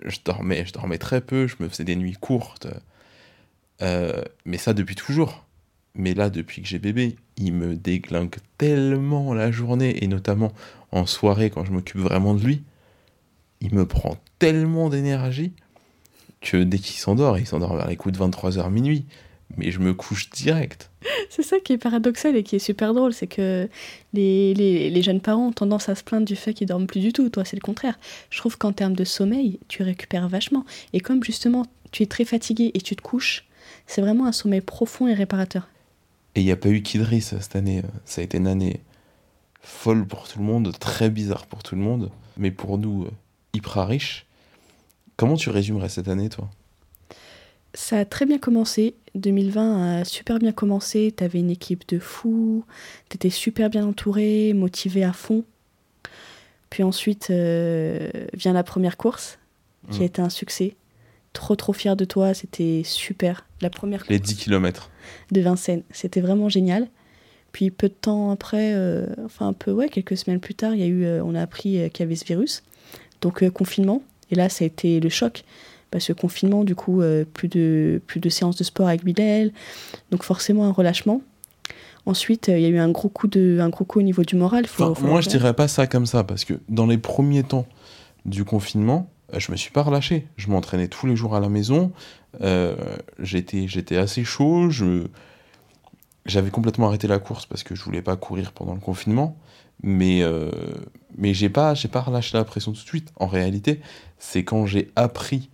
je, 0.05 0.19
dormais, 0.23 0.67
je 0.67 0.75
dormais 0.75 0.99
très 0.99 1.23
peu, 1.23 1.47
je 1.47 1.57
me 1.61 1.71
faisais 1.71 1.85
des 1.85 1.97
nuits 1.97 2.19
courtes. 2.21 2.69
Euh, 3.81 4.23
mais 4.45 4.59
ça 4.59 4.75
depuis 4.75 4.95
toujours. 4.95 5.47
Mais 5.95 6.13
là, 6.13 6.29
depuis 6.29 6.61
que 6.61 6.69
j'ai 6.69 6.79
bébé, 6.79 7.17
il 7.39 7.55
me 7.55 7.77
déglingue 7.77 8.37
tellement 8.59 9.33
la 9.33 9.51
journée, 9.51 10.05
et 10.05 10.07
notamment 10.07 10.53
en 10.91 11.07
soirée 11.07 11.49
quand 11.49 11.65
je 11.65 11.73
m'occupe 11.73 12.01
vraiment 12.01 12.35
de 12.35 12.45
lui. 12.45 12.63
Il 13.63 13.75
me 13.75 13.87
prend 13.87 14.17
tellement 14.41 14.91
d'énergie 14.91 15.53
que 16.41 16.65
dès 16.65 16.79
qu'il 16.79 16.99
s'endort, 16.99 17.39
il 17.39 17.47
s'endort 17.47 17.77
vers 17.77 17.87
les 17.87 17.95
coups 17.97 18.19
de 18.19 18.23
23h 18.23 18.69
minuit, 18.71 19.07
mais 19.57 19.71
je 19.71 19.79
me 19.79 19.95
couche 19.95 20.31
direct. 20.31 20.91
C'est 21.31 21.45
ça 21.45 21.61
qui 21.61 21.73
est 21.73 21.79
paradoxal 21.79 22.37
et 22.37 22.43
qui 22.43 22.57
est 22.57 22.59
super 22.59 22.93
drôle, 22.93 23.13
c'est 23.13 23.29
que 23.29 23.69
les, 24.13 24.53
les, 24.55 24.91
les, 24.91 25.03
jeunes 25.03 25.21
parents 25.21 25.47
ont 25.47 25.53
tendance 25.53 25.89
à 25.89 25.95
se 25.95 26.03
plaindre 26.03 26.27
du 26.27 26.37
fait 26.37 26.55
qu'ils 26.55 26.67
dorment 26.67 26.89
plus 26.89 27.01
du 27.01 27.13
tout. 27.13 27.29
Toi, 27.29 27.45
c'est 27.45 27.57
le 27.57 27.63
contraire. 27.63 27.99
Je 28.31 28.39
trouve 28.39 28.59
qu'en 28.59 28.73
termes 28.73 28.95
de 28.95 29.05
sommeil, 29.05 29.61
tu 29.69 29.83
récupères 29.83 30.29
vachement. 30.29 30.65
Et 30.93 31.01
comme 31.01 31.23
justement, 31.23 31.65
tu 31.93 32.03
es 32.03 32.07
très 32.07 32.25
fatigué 32.25 32.73
et 32.75 32.81
tu 32.81 32.97
te 32.97 33.03
couches, 33.03 33.47
c'est 33.87 34.01
vraiment 34.01 34.27
un 34.27 34.33
sommeil 34.33 34.61
profond 34.61 35.07
et 35.07 35.15
réparateur. 35.15 35.69
Et 36.35 36.41
il 36.41 36.45
n'y 36.45 36.53
a 36.53 36.57
pas 36.57 36.69
eu 36.69 36.83
Kidris 36.83 37.23
cette 37.23 37.57
année. 37.57 37.83
Ça 38.05 38.21
a 38.21 38.25
été 38.25 38.39
une 38.39 38.49
année 38.49 38.81
folle 39.61 40.07
pour 40.07 40.29
tout 40.29 40.39
le 40.39 40.45
monde, 40.45 40.73
très 40.79 41.09
bizarre 41.09 41.47
pour 41.47 41.63
tout 41.63 41.77
le 41.77 41.83
monde, 41.83 42.11
mais 42.37 42.51
pour 42.51 42.79
nous, 42.79 43.07
hyper 43.55 43.87
riche. 43.87 44.27
Comment 45.17 45.37
tu 45.37 45.51
résumerais 45.51 45.89
cette 45.89 46.09
année, 46.09 46.29
toi? 46.29 46.51
Ça 47.75 47.99
a 47.99 48.05
très 48.05 48.27
bien 48.27 48.39
commencé. 48.39 48.95
2020 49.15 50.01
a 50.01 50.05
super 50.05 50.39
bien 50.39 50.53
commencé. 50.53 51.15
Tu 51.17 51.25
avais 51.25 51.39
une 51.39 51.51
équipe 51.51 51.89
de 51.89 51.99
fous. 51.99 52.65
Tu 53.09 53.17
étais 53.17 53.31
super 53.31 53.71
bien 53.71 53.87
entouré, 53.87 54.53
motivé 54.53 55.05
à 55.05 55.13
fond. 55.13 55.45
Puis 56.71 56.83
ensuite 56.83 57.29
euh, 57.31 58.11
vient 58.35 58.53
la 58.53 58.63
première 58.63 58.97
course, 58.97 59.39
qui 59.91 59.99
a 59.99 60.01
mmh. 60.01 60.05
été 60.05 60.23
un 60.23 60.31
succès. 60.31 60.77
Trop, 61.35 61.57
trop 61.57 61.73
fier 61.73 61.97
de 61.97 62.05
toi. 62.05 62.35
C'était 62.35 62.83
super. 62.85 63.47
La 63.61 63.71
première 63.71 64.05
Les 64.09 64.19
10 64.19 64.37
km. 64.37 64.91
De 65.31 65.41
Vincennes. 65.41 65.83
C'était 65.91 66.21
vraiment 66.21 66.49
génial. 66.49 66.89
Puis 67.53 67.71
peu 67.71 67.89
de 67.89 67.95
temps 67.95 68.31
après, 68.31 68.73
euh, 68.75 69.07
enfin 69.25 69.49
un 69.49 69.53
peu, 69.53 69.73
ouais, 69.73 69.91
quelques 69.91 70.17
semaines 70.17 70.41
plus 70.41 70.55
tard, 70.55 70.75
y 70.75 70.83
a 70.83 70.87
eu, 70.87 71.05
euh, 71.05 71.23
on 71.23 71.35
a 71.35 71.43
appris 71.43 71.91
qu'il 71.91 72.01
y 72.01 72.03
avait 72.03 72.17
ce 72.17 72.25
virus. 72.25 72.63
Donc 73.23 73.49
confinement. 73.51 74.03
Et 74.31 74.35
là, 74.35 74.49
ça 74.49 74.65
a 74.65 74.67
été 74.67 75.01
le 75.01 75.09
choc 75.09 75.45
parce 75.93 76.07
que 76.07 76.13
confinement, 76.15 76.65
du 76.65 76.75
coup, 76.75 77.03
euh, 77.03 77.25
plus, 77.25 77.49
de, 77.49 78.01
plus 78.07 78.19
de 78.19 78.29
séances 78.29 78.57
de 78.57 78.65
sport 78.65 78.89
avec 78.89 79.05
Bilal, 79.05 79.53
donc 80.11 80.25
forcément 80.25 80.65
un 80.65 80.73
relâchement. 80.73 81.21
Ensuite, 82.07 82.49
euh, 82.49 82.59
il 82.59 82.63
y 82.63 82.67
a 82.67 82.71
eu 82.71 82.79
un 82.79 82.91
gros 82.91 83.11
coup, 83.11 83.29
de, 83.29 83.59
un 83.61 83.69
gros 83.69 83.85
coup 83.85 84.01
au 84.01 84.03
niveau 84.03 84.25
du 84.25 84.35
moral. 84.35 84.65
moi, 85.03 85.21
je 85.21 85.29
dirais 85.29 85.53
pas 85.53 85.69
ça 85.69 85.87
comme 85.87 86.07
ça, 86.07 86.25
parce 86.25 86.45
que 86.45 86.55
dans 86.69 86.87
les 86.87 86.99
premiers 86.99 87.45
temps 87.45 87.67
du 88.25 88.45
confinement, 88.45 89.11
euh, 89.35 89.39
je 89.39 89.53
me 89.53 89.57
suis 89.57 89.71
pas 89.71 89.83
relâché. 89.83 90.27
Je 90.37 90.49
m'entraînais 90.49 90.89
tous 90.89 91.07
les 91.07 91.15
jours 91.15 91.37
à 91.37 91.41
la 91.41 91.51
maison. 91.51 91.93
j'étais, 93.21 93.69
j'étais 93.69 93.99
assez 93.99 94.25
chaud. 94.25 94.71
Je, 94.71 95.05
j'avais 96.25 96.51
complètement 96.51 96.87
arrêté 96.87 97.07
la 97.07 97.19
course 97.19 97.45
parce 97.45 97.63
que 97.63 97.75
je 97.75 97.85
voulais 97.85 98.03
pas 98.03 98.17
courir 98.17 98.53
pendant 98.53 98.75
le 98.75 98.81
confinement. 98.81 99.37
Mais, 99.83 100.23
mais 101.17 101.35
j'ai 101.35 101.49
pas, 101.49 101.75
j'ai 101.75 101.89
pas 101.89 102.01
relâché 102.01 102.37
la 102.37 102.45
pression 102.45 102.73
tout 102.73 102.81
de 102.81 102.87
suite. 102.87 103.13
En 103.17 103.27
réalité, 103.27 103.81
c'est 104.19 104.45
quand 104.45 104.67
j'ai 104.67 104.93
appris 104.95 105.51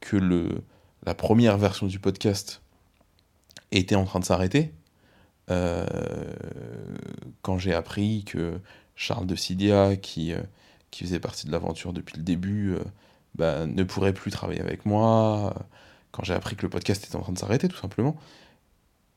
que 0.00 0.16
le, 0.16 0.62
la 1.06 1.14
première 1.14 1.58
version 1.58 1.86
du 1.86 1.98
podcast 1.98 2.60
était 3.70 3.94
en 3.94 4.04
train 4.04 4.20
de 4.20 4.24
s'arrêter, 4.24 4.72
euh, 5.50 5.86
quand 7.42 7.58
j'ai 7.58 7.74
appris 7.74 8.24
que 8.24 8.60
Charles 8.96 9.26
de 9.26 9.34
Sidia, 9.34 9.96
qui, 9.96 10.32
euh, 10.32 10.40
qui 10.90 11.04
faisait 11.04 11.20
partie 11.20 11.46
de 11.46 11.52
l'aventure 11.52 11.92
depuis 11.92 12.16
le 12.16 12.22
début, 12.22 12.74
euh, 12.74 12.84
bah, 13.34 13.66
ne 13.66 13.82
pourrait 13.84 14.12
plus 14.12 14.30
travailler 14.30 14.60
avec 14.60 14.84
moi, 14.86 15.54
quand 16.10 16.24
j'ai 16.24 16.34
appris 16.34 16.56
que 16.56 16.62
le 16.62 16.70
podcast 16.70 17.04
était 17.04 17.16
en 17.16 17.20
train 17.20 17.32
de 17.32 17.38
s'arrêter, 17.38 17.68
tout 17.68 17.76
simplement. 17.76 18.16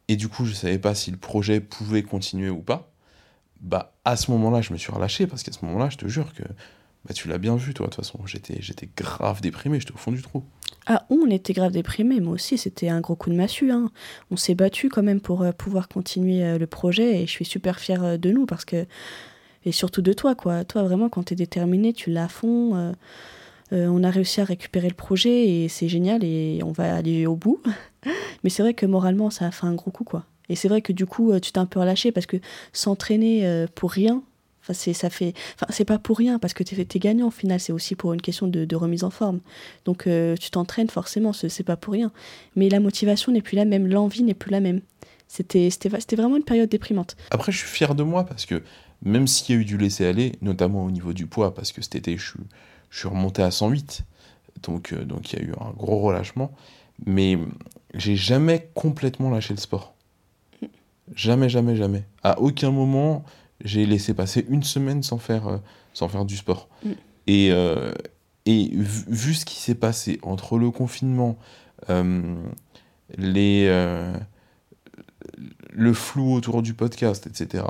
Et 0.07 0.15
du 0.15 0.27
coup, 0.27 0.45
je 0.45 0.53
savais 0.53 0.79
pas 0.79 0.95
si 0.95 1.11
le 1.11 1.17
projet 1.17 1.61
pouvait 1.61 2.03
continuer 2.03 2.49
ou 2.49 2.61
pas. 2.61 2.90
Bah 3.61 3.93
à 4.05 4.15
ce 4.15 4.31
moment-là, 4.31 4.61
je 4.61 4.73
me 4.73 4.77
suis 4.77 4.91
relâché 4.91 5.27
parce 5.27 5.43
qu'à 5.43 5.51
ce 5.51 5.63
moment-là, 5.65 5.89
je 5.89 5.97
te 5.97 6.07
jure 6.07 6.33
que 6.33 6.43
bah, 7.05 7.13
tu 7.13 7.27
l'as 7.27 7.37
bien 7.37 7.55
vu, 7.55 7.73
toi, 7.73 7.87
de 7.87 7.91
toute 7.91 8.03
façon. 8.03 8.19
J'étais, 8.25 8.59
grave 8.95 9.41
déprimé, 9.41 9.79
j'étais 9.79 9.93
au 9.93 9.97
fond 9.97 10.11
du 10.11 10.21
trou. 10.21 10.43
Ah, 10.87 11.05
on 11.09 11.29
était 11.29 11.53
grave 11.53 11.71
déprimé, 11.71 12.19
moi 12.19 12.33
aussi, 12.33 12.57
c'était 12.57 12.89
un 12.89 13.01
gros 13.01 13.15
coup 13.15 13.29
de 13.29 13.35
massue. 13.35 13.71
Hein. 13.71 13.91
On 14.31 14.35
s'est 14.35 14.55
battu 14.55 14.89
quand 14.89 15.03
même 15.03 15.21
pour 15.21 15.43
euh, 15.43 15.51
pouvoir 15.51 15.87
continuer 15.87 16.43
euh, 16.43 16.57
le 16.57 16.67
projet 16.67 17.21
et 17.21 17.27
je 17.27 17.31
suis 17.31 17.45
super 17.45 17.79
fière 17.79 18.03
euh, 18.03 18.17
de 18.17 18.31
nous 18.31 18.45
parce 18.45 18.65
que. 18.65 18.85
Et 19.63 19.71
surtout 19.71 20.01
de 20.01 20.11
toi, 20.11 20.33
quoi. 20.33 20.65
Toi, 20.65 20.81
vraiment, 20.81 21.07
quand 21.07 21.21
tu 21.25 21.33
es 21.33 21.35
déterminé, 21.35 21.93
tu 21.93 22.09
l'as 22.09 22.23
à 22.23 22.27
fond. 22.27 22.95
on 23.71 24.03
a 24.03 24.09
réussi 24.09 24.41
à 24.41 24.43
récupérer 24.43 24.87
le 24.87 24.95
projet 24.95 25.47
et 25.47 25.69
c'est 25.69 25.87
génial 25.87 26.23
et 26.23 26.61
on 26.63 26.71
va 26.71 26.95
aller 26.95 27.27
au 27.27 27.35
bout. 27.35 27.61
Mais 28.43 28.49
c'est 28.49 28.63
vrai 28.63 28.73
que 28.73 28.87
moralement, 28.87 29.29
ça 29.29 29.45
a 29.45 29.51
fait 29.51 29.67
un 29.67 29.75
gros 29.75 29.91
coup, 29.91 30.03
quoi. 30.03 30.25
Et 30.51 30.55
c'est 30.55 30.67
vrai 30.67 30.81
que 30.81 30.93
du 30.93 31.05
coup, 31.05 31.31
tu 31.39 31.51
t'es 31.51 31.59
un 31.59 31.65
peu 31.65 31.79
relâché 31.79 32.11
parce 32.11 32.25
que 32.25 32.37
s'entraîner 32.73 33.65
pour 33.73 33.91
rien, 33.91 34.21
c'est 34.73 35.85
pas 35.85 35.99
pour 35.99 36.17
rien 36.17 36.39
parce 36.39 36.53
que 36.53 36.63
tu 36.63 36.79
es, 36.79 36.99
gagnant 36.99 37.27
au 37.27 37.31
final. 37.31 37.59
C'est 37.59 37.73
aussi 37.73 37.95
pour 37.95 38.13
une 38.13 38.21
question 38.21 38.47
de, 38.47 38.75
remise 38.75 39.03
en 39.03 39.09
forme. 39.09 39.39
Donc 39.85 40.07
euh, 40.07 40.35
tu 40.37 40.51
t'entraînes 40.51 40.89
forcément, 40.89 41.33
c'est 41.33 41.63
pas 41.63 41.77
pour 41.77 41.93
rien. 41.93 42.11
Mais 42.55 42.69
la 42.69 42.79
motivation 42.79 43.31
n'est 43.31 43.41
plus 43.41 43.55
la 43.55 43.65
même, 43.65 43.87
l'envie 43.87 44.23
n'est 44.23 44.33
plus 44.33 44.51
la 44.51 44.59
même. 44.59 44.81
C'était 45.27 45.69
vraiment 46.15 46.37
une 46.37 46.43
période 46.43 46.69
déprimante. 46.69 47.15
Après, 47.31 47.51
je 47.51 47.57
suis 47.57 47.67
fier 47.67 47.95
de 47.95 48.03
moi 48.03 48.25
parce 48.25 48.45
que 48.45 48.61
même 49.01 49.27
s'il 49.27 49.55
y 49.55 49.57
a 49.57 49.61
eu 49.61 49.65
du 49.65 49.77
laisser 49.77 50.05
aller, 50.05 50.33
notamment 50.41 50.83
au 50.83 50.91
niveau 50.91 51.13
du 51.13 51.25
poids, 51.25 51.53
parce 51.53 51.71
que 51.71 51.81
cet 51.81 51.95
été 51.95 52.17
je, 52.17 52.33
je 52.89 52.99
suis 52.99 53.07
remonté 53.07 53.41
à 53.41 53.49
108, 53.49 54.03
donc 54.63 54.93
euh, 54.93 55.05
donc 55.05 55.31
il 55.31 55.39
y 55.39 55.41
a 55.41 55.45
eu 55.45 55.53
un 55.59 55.71
gros 55.71 55.99
relâchement. 55.99 56.51
Mais 57.05 57.37
j'ai 57.95 58.15
jamais 58.15 58.69
complètement 58.75 59.31
lâché 59.31 59.53
le 59.53 59.59
sport. 59.59 59.95
Jamais, 61.15 61.49
jamais, 61.49 61.75
jamais. 61.75 62.03
À 62.23 62.39
aucun 62.39 62.71
moment 62.71 63.25
j'ai 63.63 63.85
laissé 63.85 64.13
passer 64.13 64.45
une 64.49 64.63
semaine 64.63 65.03
sans 65.03 65.17
faire, 65.17 65.47
euh, 65.47 65.57
sans 65.93 66.07
faire 66.07 66.25
du 66.25 66.37
sport. 66.37 66.67
Mm. 66.83 66.91
Et, 67.27 67.49
euh, 67.51 67.93
et 68.45 68.69
vu, 68.73 69.33
ce 69.33 69.45
qui 69.45 69.55
s'est 69.55 69.75
passé 69.75 70.19
entre 70.23 70.57
le 70.57 70.71
confinement, 70.71 71.37
euh, 71.89 72.35
les, 73.17 73.67
le 75.69 75.93
flou 75.93 76.33
autour 76.33 76.61
du 76.61 76.73
podcast, 76.73 77.27
etc., 77.27 77.63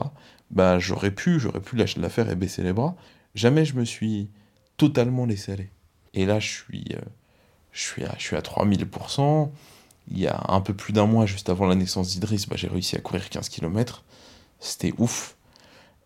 bah, 0.49 0.79
j'aurais 0.79 1.11
pu, 1.11 1.39
j'aurais 1.39 1.59
pu 1.59 1.75
lâcher 1.75 1.99
l'affaire 1.99 2.29
et 2.29 2.35
baisser 2.35 2.63
les 2.63 2.73
bras. 2.73 2.95
Jamais 3.35 3.65
je 3.65 3.75
me 3.75 3.85
suis 3.85 4.29
totalement 4.77 5.25
laissé 5.25 5.53
aller. 5.53 5.69
Et 6.13 6.25
là, 6.25 6.39
je 6.39 6.47
suis, 6.47 6.85
je 7.71 7.81
suis, 7.81 8.03
à, 8.03 8.15
je 8.17 8.23
suis 8.23 8.35
à 8.35 8.41
3000%. 8.41 9.51
Il 10.11 10.19
y 10.19 10.27
a 10.27 10.43
un 10.49 10.61
peu 10.61 10.73
plus 10.73 10.93
d'un 10.93 11.05
mois, 11.05 11.25
juste 11.25 11.49
avant 11.49 11.65
la 11.65 11.75
naissance 11.75 12.09
d'Idriss, 12.09 12.47
bah, 12.47 12.55
j'ai 12.57 12.67
réussi 12.67 12.95
à 12.95 12.99
courir 12.99 13.29
15 13.29 13.49
km. 13.49 14.03
C'était 14.59 14.93
ouf. 14.97 15.37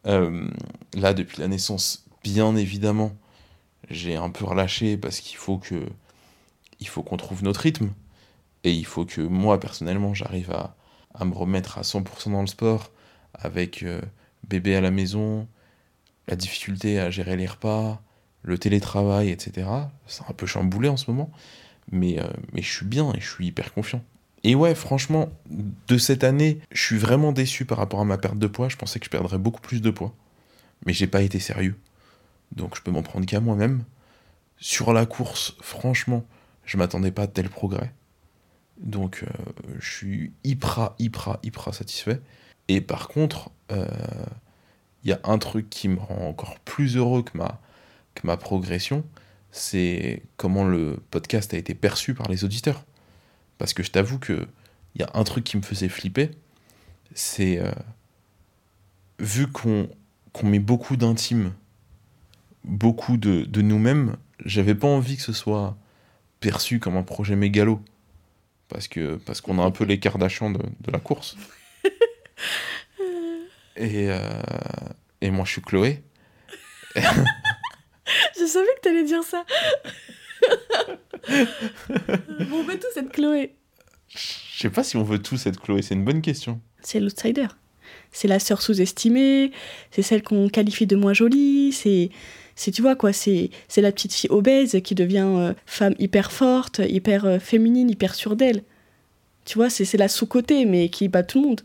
Euh, 0.06 0.48
là, 0.94 1.14
depuis 1.14 1.42
la 1.42 1.48
naissance, 1.48 2.06
bien 2.24 2.56
évidemment, 2.56 3.12
j'ai 3.90 4.16
un 4.16 4.30
peu 4.30 4.46
relâché 4.46 4.98
parce 4.98 5.20
qu'il 5.20 5.38
faut 5.38 5.60
qu'on 5.60 7.18
trouve 7.18 7.44
notre 7.44 7.62
rythme 7.62 7.90
et 8.64 8.72
il 8.72 8.86
faut 8.86 9.06
que 9.06 9.22
moi 9.22 9.60
personnellement 9.60 10.14
j'arrive 10.14 10.52
à, 10.52 10.76
à, 11.14 11.26
me 11.26 11.34
remettre 11.34 11.78
à 11.78 11.82
100% 11.82 12.32
dans 12.32 12.42
le 12.42 12.48
sport 12.48 12.92
avec 13.34 13.84
euh, 13.84 14.02
bébé 14.48 14.76
à 14.76 14.82
la 14.82 14.92
maison, 14.92 15.48
la 16.28 16.36
difficulté 16.36 17.00
à 17.00 17.10
gérer 17.10 17.36
les 17.36 17.48
repas, 17.48 18.02
le 18.42 18.58
télétravail, 18.58 19.30
etc. 19.30 19.68
C'est 20.08 20.24
un 20.30 20.34
peu 20.34 20.46
chamboulé 20.46 20.90
en 20.90 20.98
ce 20.98 21.10
moment, 21.10 21.32
mais, 21.92 22.20
euh, 22.20 22.28
mais 22.54 22.62
je 22.62 22.72
suis 22.72 22.86
bien 22.86 23.12
et 23.14 23.20
je 23.20 23.30
suis 23.30 23.48
hyper 23.48 23.74
confiant. 23.74 24.04
Et 24.44 24.54
ouais, 24.54 24.76
franchement, 24.76 25.30
de 25.50 25.98
cette 25.98 26.24
année, 26.24 26.60
je 26.72 26.82
suis 26.82 26.98
vraiment 26.98 27.32
déçu 27.32 27.66
par 27.66 27.80
rapport 27.80 28.00
à 28.00 28.06
ma 28.06 28.18
perte 28.18 28.38
de 28.38 28.48
poids. 28.48 28.70
Je 28.70 28.78
pensais 28.78 29.00
que 29.00 29.06
je 29.06 29.10
perdrais 29.10 29.40
beaucoup 29.40 29.62
plus 29.62 29.82
de 29.82 29.90
poids. 29.90 30.14
Mais 30.86 30.94
j'ai 30.94 31.08
pas 31.08 31.22
été 31.22 31.40
sérieux. 31.40 31.76
Donc 32.52 32.76
je 32.76 32.82
peux 32.82 32.92
m'en 32.92 33.02
prendre 33.02 33.26
qu'à 33.26 33.40
moi-même. 33.40 33.84
Sur 34.58 34.94
la 34.94 35.06
course, 35.06 35.56
franchement, 35.62 36.24
je 36.64 36.78
m'attendais 36.78 37.12
pas 37.12 37.24
à 37.24 37.28
tel 37.28 37.50
progrès. 37.50 37.92
Donc 38.78 39.24
euh, 39.24 39.52
je 39.80 39.90
suis 39.90 40.34
hyper, 40.44 40.94
hyper, 41.00 41.38
hyper 41.42 41.74
satisfait. 41.74 42.22
Et 42.68 42.82
par 42.82 43.08
contre, 43.08 43.50
il 43.70 43.78
euh, 43.78 44.26
y 45.06 45.12
a 45.12 45.20
un 45.24 45.38
truc 45.38 45.70
qui 45.70 45.88
me 45.88 46.00
rend 46.00 46.28
encore 46.28 46.60
plus 46.60 46.98
heureux 46.98 47.24
que 47.24 47.38
ma, 47.38 47.60
que 48.16 48.28
ma 48.28 48.38
progression, 48.38 49.04
c'est 49.56 50.22
comment 50.36 50.66
le 50.66 50.98
podcast 51.12 51.54
a 51.54 51.58
été 51.58 51.74
perçu 51.74 52.14
par 52.14 52.28
les 52.28 52.44
auditeurs. 52.44 52.84
Parce 53.58 53.74
que 53.74 53.84
je 53.84 53.92
t'avoue 53.92 54.20
qu'il 54.20 54.48
y 55.00 55.04
a 55.04 55.10
un 55.14 55.24
truc 55.24 55.46
qui 55.46 55.56
me 55.56 55.62
faisait 55.62 55.88
flipper, 55.88 56.32
c'est 57.14 57.60
euh, 57.60 57.72
vu 59.18 59.48
qu'on 59.48 59.88
met 60.44 60.60
beaucoup 60.60 60.98
d'intime, 60.98 61.54
beaucoup 62.66 63.16
de, 63.16 63.62
nous-mêmes, 63.62 64.18
j'avais 64.44 64.76
pas 64.76 64.88
envie 64.88 65.16
que 65.16 65.24
ce 65.24 65.32
soit 65.32 65.78
perçu 66.42 66.80
comme 66.80 66.98
un 66.98 67.04
projet 67.04 67.38
mégalo. 67.38 67.82
Parce 68.68 68.90
que 68.90 69.16
parce 69.16 69.40
qu'on 69.40 69.58
a 69.60 69.64
un 69.64 69.72
peu 69.72 69.86
l'écart 69.86 70.18
d'achat 70.18 70.50
de, 70.50 70.58
de, 70.58 70.92
la 70.92 71.00
course. 71.00 71.38
et, 73.78 74.10
euh, 74.10 74.42
et 75.22 75.32
moi, 75.32 75.46
je 75.46 75.52
suis 75.52 75.62
Chloé. 75.62 76.04
je 78.46 78.52
savais 78.52 78.68
que 78.76 78.82
t'allais 78.82 79.04
dire 79.04 79.24
ça. 79.24 79.46
on 82.52 82.64
veut 82.64 82.80
tous 82.80 83.00
être 83.00 83.12
Chloé. 83.12 83.56
Je 84.08 84.62
sais 84.62 84.70
pas 84.70 84.84
si 84.84 84.98
on 84.98 85.04
veut 85.04 85.22
tous 85.22 85.46
être 85.48 85.60
Chloé, 85.62 85.82
c'est 85.82 85.96
une 85.96 86.06
bonne 86.06 86.22
question. 86.22 86.62
C'est 86.82 87.00
l'outsider. 87.00 87.48
C'est 88.12 88.28
la 88.28 88.40
sœur 88.40 88.62
sous-estimée, 88.62 89.52
c'est 89.92 90.02
celle 90.02 90.24
qu'on 90.24 90.48
qualifie 90.48 90.88
de 90.88 90.96
moins 90.96 91.14
jolie, 91.14 91.74
c'est 91.74 92.10
c'est 92.56 92.72
tu 92.72 92.82
vois 92.82 92.96
quoi 92.96 93.12
c'est 93.12 93.50
c'est 93.68 93.82
la 93.82 93.92
petite 93.92 94.14
fille 94.14 94.30
obèse 94.30 94.80
qui 94.84 94.96
devient 94.96 95.28
euh, 95.28 95.54
femme 95.66 95.94
hyper 96.00 96.32
forte 96.32 96.80
hyper 96.88 97.26
euh, 97.26 97.40
féminine 97.40 97.90
hyper 97.90 98.16
sûre 98.16 98.38
d'elle 98.38 98.64
tu 99.44 99.58
vois 99.58 99.70
c'est 99.70 99.98
la 99.98 100.08
sous-côté 100.08 100.66
mais 100.66 100.88
qui 100.88 101.10
bat 101.10 101.24
tout 101.24 101.42
le 101.42 101.48
monde 101.50 101.62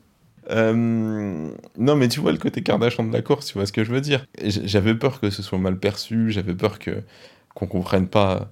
euh, 0.49 1.51
non 1.77 1.97
mais 1.97 2.09
tu 2.09 2.21
vois 2.21 2.33
le 2.33 2.39
côté 2.39 2.63
Kardashian 2.63 3.05
de 3.05 3.13
la 3.13 3.21
course 3.21 3.47
tu 3.47 3.55
vois 3.55 3.67
ce 3.67 3.73
que 3.73 3.85
je 3.85 3.93
veux 3.93 4.01
dire 4.01 4.25
j'avais 4.43 4.95
peur 4.95 5.21
que 5.21 5.29
ce 5.29 5.43
soit 5.43 5.59
mal 5.59 5.79
perçu 5.79 6.31
j'avais 6.31 6.55
peur 6.55 6.79
que 6.79 7.03
qu'on 7.55 7.67
comprenne 7.67 8.09
pas 8.09 8.49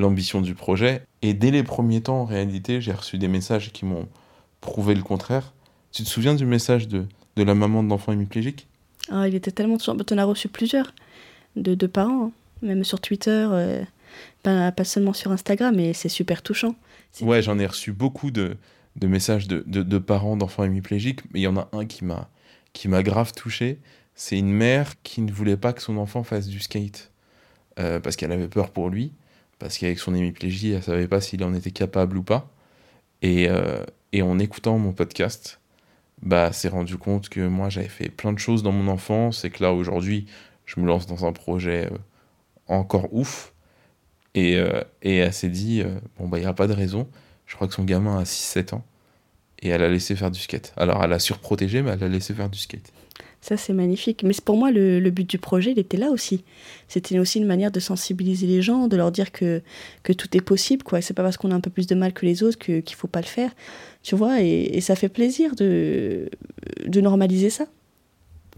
l'ambition 0.00 0.40
du 0.40 0.54
projet. 0.54 1.02
Et 1.22 1.34
dès 1.34 1.50
les 1.50 1.62
premiers 1.62 2.00
temps, 2.00 2.22
en 2.22 2.24
réalité, 2.24 2.80
j'ai 2.80 2.92
reçu 2.92 3.18
des 3.18 3.28
messages 3.28 3.72
qui 3.72 3.84
m'ont 3.84 4.08
prouvé 4.60 4.94
le 4.94 5.02
contraire. 5.02 5.52
Tu 5.92 6.02
te 6.02 6.08
souviens 6.08 6.34
du 6.34 6.46
message 6.46 6.88
de, 6.88 7.06
de 7.36 7.42
la 7.42 7.54
maman 7.54 7.82
de 7.82 7.88
l'enfant 7.88 8.12
hémiplégique? 8.12 8.66
Ah, 9.10 9.28
Il 9.28 9.34
était 9.34 9.50
tellement 9.50 9.76
touchant. 9.76 9.96
Tu 9.96 10.14
en 10.14 10.18
as 10.18 10.24
reçu 10.24 10.48
plusieurs 10.48 10.92
de, 11.56 11.74
de 11.74 11.86
parents, 11.86 12.26
hein. 12.26 12.32
même 12.62 12.84
sur 12.84 13.00
Twitter, 13.00 13.46
euh, 13.50 13.82
pas, 14.42 14.72
pas, 14.72 14.84
seulement 14.84 15.12
sur 15.12 15.32
Instagram, 15.32 15.74
mais 15.76 15.92
c'est 15.92 16.08
super 16.08 16.42
touchant. 16.42 16.74
Ouais, 17.20 17.42
j'en 17.42 17.58
ai 17.58 17.66
reçu 17.66 17.92
beaucoup 17.92 18.30
de, 18.30 18.56
de 18.96 19.06
messages 19.06 19.48
de, 19.48 19.62
de 19.66 19.98
parents 19.98 20.36
d'enfants 20.36 20.64
hémiplégiques, 20.64 21.20
mais 21.32 21.40
il 21.40 21.42
y 21.44 21.46
en 21.46 21.56
a 21.56 21.68
un 21.72 21.86
qui 21.86 22.04
m'a 22.04 22.28
qui 22.72 22.88
m'a 22.88 23.02
grave 23.02 23.32
touché. 23.32 23.78
C'est 24.14 24.38
une 24.38 24.52
mère 24.52 25.00
qui 25.02 25.22
ne 25.22 25.32
voulait 25.32 25.56
pas 25.56 25.72
que 25.72 25.82
son 25.82 25.96
enfant 25.96 26.22
fasse 26.22 26.46
du 26.46 26.60
skate 26.60 27.10
euh, 27.78 28.00
parce 28.00 28.16
qu'elle 28.16 28.32
avait 28.32 28.48
peur 28.48 28.70
pour 28.70 28.90
lui 28.90 29.12
parce 29.58 29.76
qu'avec 29.76 29.98
son 29.98 30.14
hémiplégie, 30.14 30.72
elle 30.72 30.82
savait 30.82 31.08
pas 31.08 31.20
s'il 31.20 31.44
en 31.44 31.52
était 31.52 31.70
capable 31.70 32.16
ou 32.16 32.22
pas. 32.22 32.50
Et, 33.20 33.48
euh, 33.50 33.84
et 34.12 34.22
en 34.22 34.38
écoutant 34.38 34.78
mon 34.78 34.92
podcast, 34.92 35.60
bah, 36.22 36.50
s'est 36.52 36.68
rendu 36.68 36.96
compte 36.96 37.28
que 37.28 37.46
moi, 37.46 37.68
j'avais 37.68 37.88
fait 37.88 38.08
plein 38.08 38.32
de 38.32 38.38
choses 38.38 38.62
dans 38.62 38.72
mon 38.72 38.90
enfance 38.90 39.44
et 39.44 39.50
que 39.50 39.62
là, 39.62 39.74
aujourd'hui, 39.74 40.24
je 40.64 40.80
me 40.80 40.86
lance 40.86 41.06
dans 41.06 41.26
un 41.26 41.32
projet 41.32 41.90
euh, 41.92 41.98
encore 42.68 43.12
ouf. 43.12 43.52
Et, 44.34 44.58
et 45.02 45.16
elle 45.16 45.32
s'est 45.34 45.48
dit, 45.48 45.82
bon, 46.16 46.28
bah, 46.28 46.38
il 46.38 46.42
n'y 46.42 46.46
a 46.46 46.54
pas 46.54 46.68
de 46.68 46.72
raison. 46.72 47.08
Je 47.50 47.56
crois 47.56 47.66
que 47.66 47.74
son 47.74 47.82
gamin 47.82 48.16
a 48.16 48.22
6-7 48.22 48.76
ans. 48.76 48.84
Et 49.60 49.68
elle 49.70 49.82
a 49.82 49.88
laissé 49.88 50.14
faire 50.14 50.30
du 50.30 50.38
skate. 50.38 50.72
Alors, 50.76 51.02
elle 51.02 51.12
a 51.12 51.18
surprotégé, 51.18 51.82
mais 51.82 51.90
elle 51.90 52.04
a 52.04 52.08
laissé 52.08 52.32
faire 52.32 52.48
du 52.48 52.58
skate. 52.58 52.92
Ça, 53.40 53.56
c'est 53.56 53.72
magnifique. 53.72 54.22
Mais 54.22 54.32
pour 54.44 54.56
moi, 54.56 54.70
le, 54.70 55.10
but 55.10 55.28
du 55.28 55.38
projet, 55.38 55.72
il 55.72 55.78
était 55.80 55.96
là 55.96 56.10
aussi. 56.10 56.44
C'était 56.86 57.18
aussi 57.18 57.40
une 57.40 57.46
manière 57.46 57.72
de 57.72 57.80
sensibiliser 57.80 58.46
les 58.46 58.62
gens, 58.62 58.86
de 58.86 58.96
leur 58.96 59.10
dire 59.10 59.32
que, 59.32 59.62
que 60.04 60.12
tout 60.12 60.34
est 60.36 60.40
possible. 60.40 60.84
quoi. 60.84 61.00
C'est 61.00 61.12
pas 61.12 61.24
parce 61.24 61.36
qu'on 61.36 61.50
a 61.50 61.54
un 61.54 61.60
peu 61.60 61.70
plus 61.70 61.88
de 61.88 61.96
mal 61.96 62.12
que 62.12 62.24
les 62.24 62.44
autres 62.44 62.56
qu'il 62.56 62.76
ne 62.76 62.96
faut 62.96 63.08
pas 63.08 63.20
le 63.20 63.26
faire. 63.26 63.50
Tu 64.04 64.14
vois, 64.14 64.40
et, 64.40 64.80
ça 64.80 64.94
fait 64.94 65.08
plaisir 65.08 65.56
de, 65.56 66.30
de 66.86 67.00
normaliser 67.00 67.50
ça. 67.50 67.66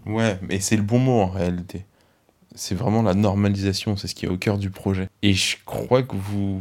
Ouais, 0.05 0.38
mais 0.42 0.61
c'est 0.61 0.76
le 0.76 0.83
bon 0.83 0.98
mot 0.98 1.20
en 1.22 1.28
réalité. 1.28 1.87
C'est 2.55 2.74
vraiment 2.74 3.00
la 3.00 3.14
normalisation, 3.14 3.96
c'est 3.96 4.07
ce 4.07 4.14
qui 4.14 4.26
est 4.26 4.28
au 4.28 4.37
cœur 4.37 4.59
du 4.59 4.68
projet. 4.68 5.09
Et 5.22 5.33
je 5.33 5.57
crois 5.64 6.02
que 6.02 6.14
vous, 6.14 6.61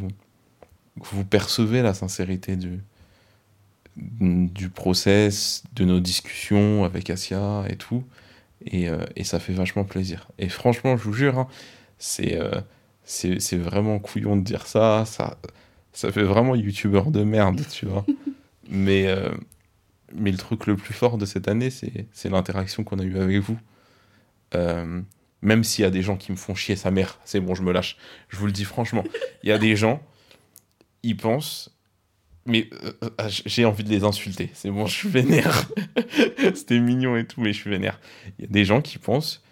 vous 0.97 1.25
percevez 1.25 1.82
la 1.82 1.93
sincérité 1.93 2.56
du, 2.56 2.80
du 3.97 4.69
process, 4.69 5.63
de 5.73 5.86
nos 5.86 5.99
discussions 5.99 6.84
avec 6.84 7.10
Asia 7.10 7.63
et 7.69 7.75
tout. 7.75 8.04
Et, 8.65 8.89
euh, 8.89 9.04
et, 9.15 9.23
ça 9.23 9.39
fait 9.39 9.54
vachement 9.54 9.84
plaisir. 9.84 10.27
Et 10.38 10.47
franchement, 10.47 10.95
je 10.95 11.04
vous 11.04 11.13
jure, 11.13 11.39
hein, 11.39 11.47
euh, 12.19 12.62
c'est 13.04 13.58
vraiment 13.58 13.97
couillon 13.99 14.38
de 14.38 14.43
dire 14.43 14.67
ça. 14.67 15.04
Ça, 15.06 15.38
ça 15.93 16.12
fait 16.12 16.23
vraiment 16.23 16.56
youtubeur 16.56 17.10
de 17.12 17.23
merde, 17.23 17.62
tu 17.71 17.86
vois. 17.86 18.06
Mais 18.69 19.08
euh, 19.08 19.32
mais 20.13 20.32
le 20.32 20.38
truc 20.38 20.65
le 20.65 20.77
plus 20.77 20.93
fort 20.93 21.17
de 21.17 21.25
cette 21.25 21.49
année, 21.49 21.69
c'est 21.69 22.06
c'est 22.13 22.30
l'interaction 22.30 22.86
qu'on 22.86 22.99
a 22.99 23.04
eue 23.04 23.17
avec 23.17 23.39
vous. 23.39 23.58
Même 25.41 25.63
s'il 25.63 25.84
y 25.84 25.86
a 25.86 25.89
des 25.89 26.04
gens 26.04 26.15
qui 26.15 26.32
me 26.32 26.38
font 26.38 26.56
chier 26.56 26.75
sa 26.75 26.91
mère, 26.91 27.19
c'est 27.25 27.39
bon, 27.41 27.56
je 27.56 27.63
me 27.63 27.73
lâche. 27.73 27.97
Je 28.30 28.38
vous 28.38 28.45
le 28.45 28.51
dis 28.51 28.63
franchement. 28.63 29.04
Il 29.43 29.49
y 29.49 29.51
a 29.51 29.58
des 29.58 29.75
gens, 29.75 30.01
ils 31.04 31.18
pensent, 31.18 31.72
mais 32.46 32.70
euh, 32.84 32.94
euh, 33.04 33.30
j'ai 33.46 33.66
envie 33.66 33.84
de 33.84 33.90
les 33.90 34.04
insulter. 34.04 34.50
C'est 34.54 34.72
bon, 34.72 34.86
je 34.86 34.94
suis 34.94 35.10
vénère. 35.10 35.68
C'était 36.56 36.80
mignon 36.80 37.16
et 37.16 37.26
tout, 37.26 37.42
mais 37.42 37.54
je 37.54 37.60
suis 37.60 37.70
vénère. 37.70 38.00
Il 38.38 38.46
y 38.46 38.48
a 38.48 38.52
des 38.52 38.66
gens 38.66 38.82
qui 38.82 38.98
pensent 38.98 39.44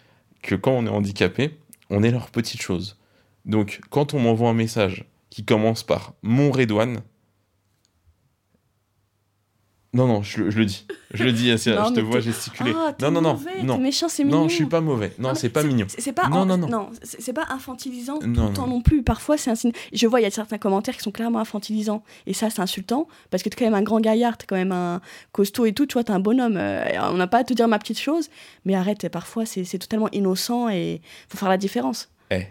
que 0.41 0.55
quand 0.55 0.71
on 0.71 0.85
est 0.85 0.89
handicapé, 0.89 1.57
on 1.89 2.03
est 2.03 2.11
leur 2.11 2.31
petite 2.31 2.61
chose. 2.61 2.97
Donc, 3.45 3.81
quand 3.89 4.13
on 4.13 4.19
m'envoie 4.19 4.49
un 4.49 4.53
message 4.53 5.05
qui 5.29 5.45
commence 5.45 5.83
par 5.83 6.13
mon 6.21 6.51
Redouane, 6.51 7.01
non, 9.93 10.05
non, 10.05 10.21
je, 10.21 10.49
je 10.51 10.57
le 10.59 10.65
dis. 10.65 10.85
Je 11.15 11.23
le 11.23 11.31
dis, 11.31 11.49
Assia, 11.49 11.75
Non, 11.75 11.89
je 11.89 11.95
te 11.95 11.99
vois 11.99 12.19
gesticuler. 12.19 12.71
Ah, 12.75 12.93
non, 13.01 13.09
non, 13.09 13.21
non, 13.21 13.33
mauvais, 13.33 13.63
non. 13.63 13.77
méchant, 13.79 14.07
c'est 14.07 14.23
mignon. 14.23 14.41
Non, 14.41 14.47
je 14.47 14.53
suis 14.53 14.65
pas 14.67 14.81
mauvais. 14.81 15.11
Non, 15.17 15.29
mais 15.29 15.35
c'est 15.35 15.49
pas 15.49 15.63
mignon. 15.63 15.87
C'est 15.89 16.13
pas, 16.13 16.27
Non, 16.29 16.41
en- 16.41 16.45
non, 16.45 16.57
non. 16.57 16.89
c'est 17.01 17.19
c'est 17.21 17.33
pas 17.33 17.47
infantilisant 17.49 18.19
Non, 18.19 18.19
tout 18.19 18.27
le 18.49 18.53
temps 18.53 18.67
non. 18.67 18.75
non 18.75 18.81
plus. 18.81 19.01
Parfois, 19.01 19.37
c'est 19.37 19.49
un 19.49 19.55
signe. 19.55 19.71
Je 19.91 20.05
vois, 20.05 20.19
il 20.19 20.23
y 20.23 20.27
a 20.27 20.31
certains 20.31 20.59
commentaires 20.59 20.95
qui 20.95 21.01
sont 21.01 21.11
clairement 21.11 21.39
infantilisants. 21.39 22.03
Et 22.27 22.33
ça, 22.33 22.51
c'est 22.51 22.61
insultant. 22.61 23.07
Parce 23.31 23.41
que 23.41 23.49
t'es 23.49 23.55
quand 23.57 23.65
même 23.65 23.73
un 23.73 23.81
grand 23.81 23.99
gaillard, 23.99 24.37
t'es 24.37 24.45
quand 24.45 24.55
même 24.57 24.71
un 24.71 25.01
costaud 25.31 25.65
et 25.65 25.73
tout. 25.73 25.87
Tu 25.87 25.93
vois, 25.93 26.03
t'es 26.03 26.11
un 26.11 26.19
bonhomme. 26.19 26.57
euh, 26.57 26.85
on 27.11 27.15
n'a 27.17 27.27
pas 27.27 27.39
à 27.39 27.43
te 27.43 27.53
dire 27.55 27.67
ma 27.67 27.79
petite 27.79 27.99
chose. 27.99 28.29
Mais 28.65 28.75
arrête, 28.75 29.09
parfois, 29.09 29.47
c'est 29.47 29.63
c'est 29.63 29.79
totalement 29.79 30.09
innocent 30.11 30.69
et 30.69 31.01
faut 31.29 31.37
faire 31.39 31.49
la 31.49 31.57
différence. 31.57 32.11
Eh, 32.29 32.43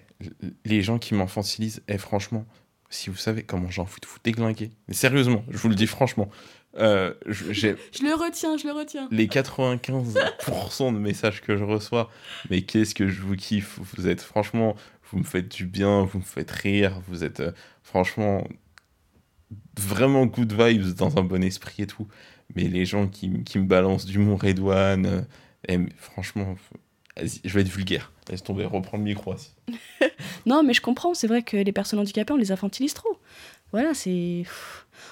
les 0.64 0.83
gens 0.83 0.98
qui 0.98 1.14
m'infantilisent, 1.14 1.83
eh, 1.87 1.98
franchement, 1.98 2.44
si 2.90 3.11
vous 3.11 3.16
savez 3.16 3.44
comment 3.44 3.70
j'en 3.70 3.85
fous 3.87 4.01
de 4.01 4.07
vous 4.09 4.16
déglinguer. 4.24 4.70
Mais 4.88 4.94
sérieusement, 4.94 5.44
je 5.51 5.59
vous 5.59 5.68
le 5.68 5.74
dis 5.77 5.87
franchement. 5.87 6.29
Euh, 6.77 7.15
je- 7.27 7.69
le 8.03 8.15
retiens, 8.15 8.57
je 8.57 8.67
le 8.67 8.73
retiens. 8.73 9.09
les 9.11 9.27
95% 9.27 10.93
de 10.93 10.99
messages 10.99 11.41
que 11.41 11.57
je 11.57 11.65
reçois, 11.65 12.11
mais 12.51 12.63
qu'est-ce 12.63 12.95
que 12.95 13.09
je 13.09 13.23
vous 13.23 13.37
kiffe? 13.37 13.79
Vous 13.97 14.07
êtes 14.09 14.21
franchement, 14.21 14.77
vous 15.11 15.19
me 15.19 15.25
faites 15.25 15.49
du 15.49 15.67
bien, 15.67 16.05
vous 16.05 16.19
me 16.19 16.25
faites 16.25 16.51
rire, 16.51 17.01
vous 17.09 17.25
êtes 17.25 17.41
euh, 17.41 17.53
franchement 17.83 18.45
vraiment 19.79 20.27
good 20.27 20.53
vibes 20.53 20.95
dans 20.95 21.19
un 21.19 21.23
bon 21.23 21.43
esprit 21.43 21.83
et 21.85 21.87
tout. 21.87 22.07
Mais 22.55 22.65
les 22.65 22.85
gens 22.85 23.09
qui, 23.09 23.43
qui 23.45 23.59
me 23.59 23.65
balancent 23.65 24.07
du 24.07 24.19
Mont 24.19 24.37
Redouane, 24.37 25.27
euh, 25.71 25.87
franchement, 25.97 26.57
je 27.45 27.53
vais 27.55 27.61
être 27.63 27.69
vulgaire. 27.69 28.13
Laisse 28.31 28.43
tomber, 28.43 28.65
reprends 28.65 28.99
le 28.99 29.05
micro. 29.05 29.35
Non, 30.47 30.63
mais 30.63 30.73
je 30.73 30.81
comprends. 30.81 31.13
C'est 31.13 31.27
vrai 31.27 31.43
que 31.43 31.57
les 31.59 31.73
personnes 31.73 31.99
handicapées, 31.99 32.33
on 32.33 32.37
les 32.39 32.53
infantilise 32.53 32.95
trop. 32.95 33.19
Voilà, 33.73 33.95
c'est. 33.95 34.45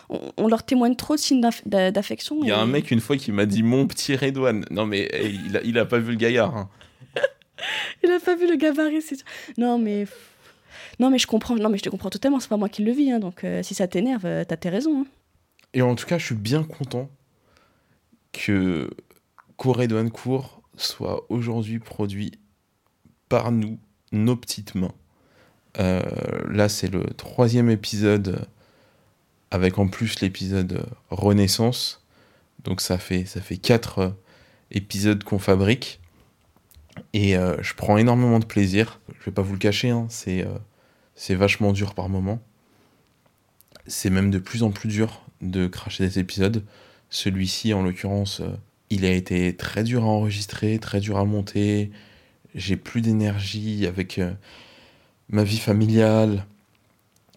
On, 0.08 0.32
on 0.36 0.48
leur 0.48 0.64
témoigne 0.64 0.96
trop 0.96 1.14
de 1.14 1.20
signes 1.20 1.40
d'aff- 1.40 1.62
d'a- 1.66 1.90
d'affection. 1.90 2.38
Il 2.42 2.48
y 2.48 2.52
a 2.52 2.56
et- 2.56 2.60
un 2.60 2.66
mec 2.66 2.90
une 2.90 3.00
fois 3.00 3.16
qui 3.16 3.32
m'a 3.32 3.46
dit 3.46 3.62
mon 3.62 3.86
petit 3.86 4.16
Redouane. 4.16 4.64
Non 4.70 4.86
mais 4.86 5.08
eh, 5.12 5.28
il, 5.28 5.56
a, 5.56 5.62
il 5.62 5.78
a 5.78 5.84
pas 5.84 5.98
vu 5.98 6.12
le 6.12 6.16
gaillard. 6.16 6.56
hein. 6.56 6.68
Il 8.04 8.10
a 8.10 8.20
pas 8.20 8.36
vu 8.36 8.46
le 8.48 8.56
gabarit, 8.56 9.00
c'est 9.02 9.16
Non, 9.58 9.78
mais. 9.78 10.06
Non, 11.00 11.10
mais 11.10 11.18
je 11.18 11.26
comprends. 11.26 11.56
Non, 11.56 11.68
mais 11.70 11.78
je 11.78 11.82
te 11.84 11.88
comprends 11.88 12.10
totalement. 12.10 12.38
C'est 12.40 12.48
pas 12.48 12.56
moi 12.58 12.68
qui 12.68 12.82
le 12.84 12.92
vis. 12.92 13.10
hein, 13.10 13.18
donc, 13.18 13.44
euh, 13.44 13.62
si 13.62 13.74
ça 13.74 13.88
t'énerve, 13.88 14.26
euh, 14.26 14.44
t'as 14.44 14.56
tes 14.58 14.68
raisons. 14.68 15.00
hein. 15.02 15.06
Et 15.72 15.80
en 15.82 15.94
tout 15.94 16.06
cas, 16.06 16.18
je 16.18 16.26
suis 16.26 16.34
bien 16.34 16.62
content 16.64 17.08
que 18.32 18.90
Corée 19.56 19.88
Court 20.12 20.62
soit 20.76 21.24
aujourd'hui 21.30 21.78
produit 21.78 22.32
par 23.28 23.50
nous, 23.52 23.78
nos 24.12 24.36
petites 24.36 24.74
mains. 24.74 24.92
Euh, 25.78 26.02
là, 26.50 26.68
c'est 26.68 26.88
le 26.88 27.04
troisième 27.04 27.70
épisode, 27.70 28.46
avec 29.50 29.78
en 29.78 29.88
plus 29.88 30.20
l'épisode 30.20 30.86
Renaissance. 31.10 32.04
Donc 32.64 32.80
ça 32.80 32.98
fait, 32.98 33.24
ça 33.26 33.40
quatre 33.62 34.14
épisodes 34.70 35.22
qu'on 35.22 35.38
fabrique. 35.38 36.00
Et 37.12 37.36
euh, 37.36 37.56
je 37.62 37.74
prends 37.74 37.98
énormément 37.98 38.38
de 38.38 38.46
plaisir. 38.46 39.00
Je 39.20 39.26
vais 39.26 39.32
pas 39.32 39.42
vous 39.42 39.52
le 39.52 39.58
cacher, 39.58 39.90
hein, 39.90 40.06
c'est 40.08 40.44
euh, 40.44 40.58
c'est 41.14 41.34
vachement 41.34 41.72
dur 41.72 41.94
par 41.94 42.08
moment. 42.08 42.40
C'est 43.86 44.10
même 44.10 44.30
de 44.30 44.38
plus 44.38 44.62
en 44.62 44.70
plus 44.70 44.88
dur 44.88 45.22
de 45.42 45.66
cracher 45.66 46.06
des 46.06 46.18
épisodes. 46.18 46.64
Celui-ci, 47.10 47.72
en 47.72 47.82
l'occurrence, 47.82 48.42
il 48.90 49.04
a 49.04 49.12
été 49.12 49.54
très 49.56 49.84
dur 49.84 50.02
à 50.04 50.06
enregistrer, 50.06 50.78
très 50.78 51.00
dur 51.00 51.18
à 51.18 51.24
monter. 51.24 51.92
J'ai 52.54 52.76
plus 52.76 53.00
d'énergie 53.00 53.86
avec 53.86 54.20
ma 55.28 55.44
vie 55.44 55.58
familiale, 55.58 56.46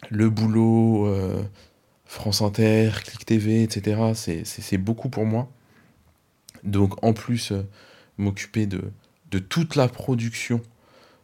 le 0.09 0.29
boulot, 0.29 1.07
euh, 1.07 1.43
France 2.05 2.41
Inter, 2.41 2.91
Click 3.05 3.25
TV, 3.25 3.63
etc. 3.63 4.13
C'est- 4.15 4.45
beaucoup 4.77 5.09
pour 5.09 5.25
moi. 5.25 5.49
Donc, 6.63 7.01
en 7.03 7.13
plus, 7.13 7.51
euh, 7.51 7.63
m'occuper 8.17 8.65
de, 8.65 8.91
de 9.31 9.39
toute 9.39 9.75
la 9.75 9.87
production 9.87 10.61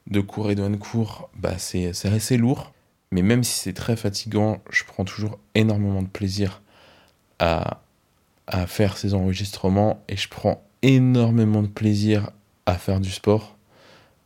de 0.08 0.22
Cours 0.22 0.52
et 0.52 0.56
de 0.56 0.76
Cours, 0.78 1.30
bah, 1.36 1.58
c'est 1.58 1.94
c'est 1.94 2.10
assez 2.10 2.38
lourd. 2.38 2.74
Mais 3.12 3.22
même 3.24 3.44
si 3.44 3.60
c'est 3.60 3.74
très 3.74 3.96
fatigant, 3.98 4.62
je 4.72 4.84
prends 4.86 5.06
toujours 5.06 5.40
énormément 5.56 6.02
de 6.04 6.08
plaisir 6.10 6.62
à, 7.40 7.82
à 8.48 8.68
faire 8.68 8.98
ces 8.98 9.14
enregistrements 9.16 10.04
et 10.10 10.18
je 10.18 10.30
prends 10.30 10.64
énormément 10.84 11.64
de 11.64 11.68
plaisir 11.68 12.32
à 12.66 12.78
faire 12.78 13.00
du 13.02 13.12
sport. 13.12 13.55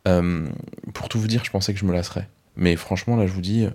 Euh, 0.08 0.48
pour 0.94 1.08
tout 1.08 1.20
vous 1.20 1.28
dire, 1.28 1.44
je 1.44 1.50
pensais 1.50 1.72
que 1.74 1.80
je 1.80 1.84
me 1.84 1.92
lasserais. 1.92 2.28
Mais 2.56 2.76
franchement, 2.76 3.16
là, 3.16 3.26
je 3.26 3.32
vous 3.32 3.40
dis, 3.40 3.64
euh, 3.64 3.70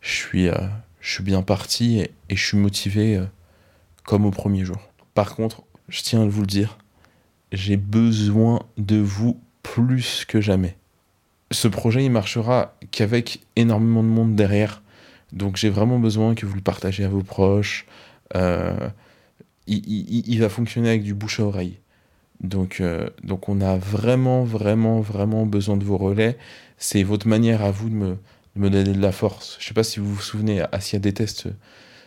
je 0.00 0.12
suis, 0.12 0.48
euh, 0.48 0.54
je 1.00 1.12
suis 1.12 1.22
bien 1.22 1.42
parti 1.42 2.00
et, 2.00 2.36
je 2.36 2.44
suis 2.44 2.56
motivé 2.58 3.22
comme 4.04 4.24
au 4.24 4.30
premier 4.30 4.64
jour. 4.64 4.78
Par 5.14 5.34
contre, 5.34 5.62
je 5.88 6.02
tiens 6.02 6.22
à 6.22 6.26
vous 6.26 6.40
le 6.40 6.46
dire, 6.46 6.78
j'ai 7.52 7.76
besoin 7.76 8.60
de 8.76 8.96
vous 8.96 9.40
plus 9.62 10.24
que 10.26 10.40
jamais 10.40 10.76
ce 11.50 11.68
projet 11.68 12.04
il 12.04 12.10
marchera 12.10 12.74
qu'avec 12.90 13.40
énormément 13.54 14.02
de 14.02 14.08
monde 14.08 14.34
derrière. 14.34 14.82
Donc 15.32 15.56
j'ai 15.56 15.70
vraiment 15.70 16.00
besoin 16.00 16.34
que 16.34 16.46
vous 16.46 16.56
le 16.56 16.62
partagez 16.62 17.04
à 17.04 17.08
vos 17.08 17.22
proches. 17.22 17.86
Il 19.66 20.38
va 20.40 20.48
fonctionner 20.48 20.88
avec 20.88 21.04
du 21.04 21.14
bouche 21.14 21.38
à 21.38 21.44
oreille. 21.44 21.78
Donc, 22.40 22.80
euh, 22.80 23.08
donc 23.22 23.48
on 23.48 23.60
a 23.60 23.76
vraiment, 23.76 24.44
vraiment, 24.44 25.00
vraiment 25.00 25.46
besoin 25.46 25.76
de 25.76 25.84
vos 25.84 25.96
relais. 25.96 26.36
C'est 26.78 27.02
votre 27.02 27.28
manière 27.28 27.62
à 27.62 27.70
vous 27.70 27.88
de 27.88 27.94
me, 27.94 28.18
de 28.56 28.60
me 28.60 28.70
donner 28.70 28.92
de 28.92 29.00
la 29.00 29.12
force. 29.12 29.56
Je 29.60 29.66
sais 29.66 29.74
pas 29.74 29.84
si 29.84 30.00
vous 30.00 30.12
vous 30.12 30.22
souvenez, 30.22 30.62
Asia 30.72 30.98
déteste 30.98 31.48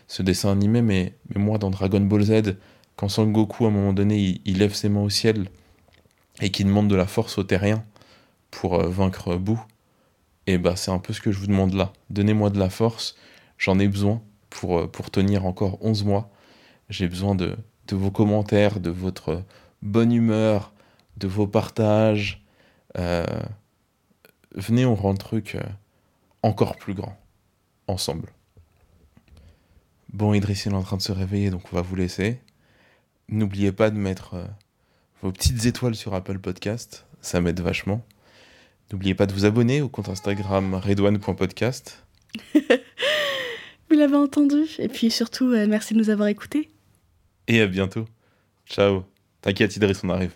ce, 0.07 0.23
dessin 0.23 0.51
animé, 0.51 0.81
mais, 0.81 1.13
mais 1.33 1.41
moi 1.41 1.57
dans 1.57 1.69
Dragon 1.69 2.01
Ball 2.01 2.23
Z, 2.23 2.57
quand 2.95 3.09
Son 3.09 3.25
Goku 3.27 3.65
à 3.65 3.67
un 3.69 3.71
moment 3.71 3.93
donné 3.93 4.41
il, 4.45 4.57
lève 4.57 4.73
ses 4.73 4.89
mains 4.89 5.01
au 5.01 5.09
ciel 5.09 5.49
et 6.41 6.51
qu'il 6.51 6.67
demande 6.67 6.87
de 6.87 6.95
la 6.95 7.07
force 7.07 7.37
aux 7.37 7.43
terriens, 7.43 7.83
pour 8.51 8.75
euh, 8.75 8.87
vaincre 8.87 9.35
Boo, 9.35 9.59
et 10.45 10.57
bah 10.57 10.75
c'est 10.75 10.91
un 10.91 10.99
peu 10.99 11.13
ce 11.13 11.19
que 11.21 11.31
je 11.31 11.39
vous 11.39 11.47
demande 11.47 11.73
là. 11.73 11.91
Donnez-moi 12.09 12.49
de 12.49 12.59
la 12.59 12.69
force, 12.69 13.15
j'en 13.57 13.79
ai 13.79 13.87
besoin 13.87 14.21
pour, 14.49 14.79
euh, 14.79 14.87
pour 14.87 15.11
tenir 15.11 15.45
encore 15.45 15.77
11 15.81 16.05
mois. 16.05 16.29
J'ai 16.89 17.07
besoin 17.07 17.35
de, 17.35 17.57
de 17.87 17.95
vos 17.95 18.11
commentaires, 18.11 18.79
de 18.79 18.89
votre 18.89 19.43
bonne 19.81 20.11
humeur, 20.11 20.73
de 21.17 21.27
vos 21.27 21.47
partages. 21.47 22.43
Euh, 22.97 23.25
venez, 24.55 24.85
on 24.85 24.95
rend 24.95 25.11
le 25.11 25.17
truc 25.17 25.55
euh, 25.55 25.63
encore 26.43 26.75
plus 26.77 26.93
grand, 26.93 27.17
ensemble. 27.87 28.29
Bon, 30.13 30.33
Idriss 30.33 30.65
il 30.65 30.71
est 30.71 30.75
en 30.75 30.83
train 30.83 30.97
de 30.97 31.01
se 31.01 31.11
réveiller, 31.11 31.49
donc 31.49 31.63
on 31.71 31.75
va 31.75 31.81
vous 31.81 31.95
laisser. 31.95 32.39
N'oubliez 33.29 33.71
pas 33.71 33.89
de 33.89 33.97
mettre 33.97 34.35
euh, 34.35 34.45
vos 35.21 35.31
petites 35.31 35.65
étoiles 35.65 35.95
sur 35.95 36.13
Apple 36.13 36.39
Podcast, 36.39 37.05
ça 37.21 37.41
m'aide 37.41 37.59
vachement. 37.59 38.05
N'oubliez 38.91 39.15
pas 39.15 39.25
de 39.25 39.33
vous 39.33 39.45
abonner 39.45 39.81
au 39.81 39.89
compte 39.89 40.07
Instagram 40.07 40.75
redouane.podcast. 40.75 42.05
Vous 43.89 43.97
l'avez 43.97 44.15
entendu. 44.15 44.63
Et 44.79 44.87
puis 44.87 45.11
surtout, 45.11 45.51
euh, 45.51 45.67
merci 45.67 45.93
de 45.93 45.99
nous 45.99 46.09
avoir 46.09 46.29
écoutés. 46.29 46.69
Et 47.47 47.61
à 47.61 47.67
bientôt. 47.67 48.05
Ciao. 48.65 49.16
T'inquiète, 49.47 49.77
Idriss, 49.77 50.03
on 50.03 50.09
arrive. 50.09 50.35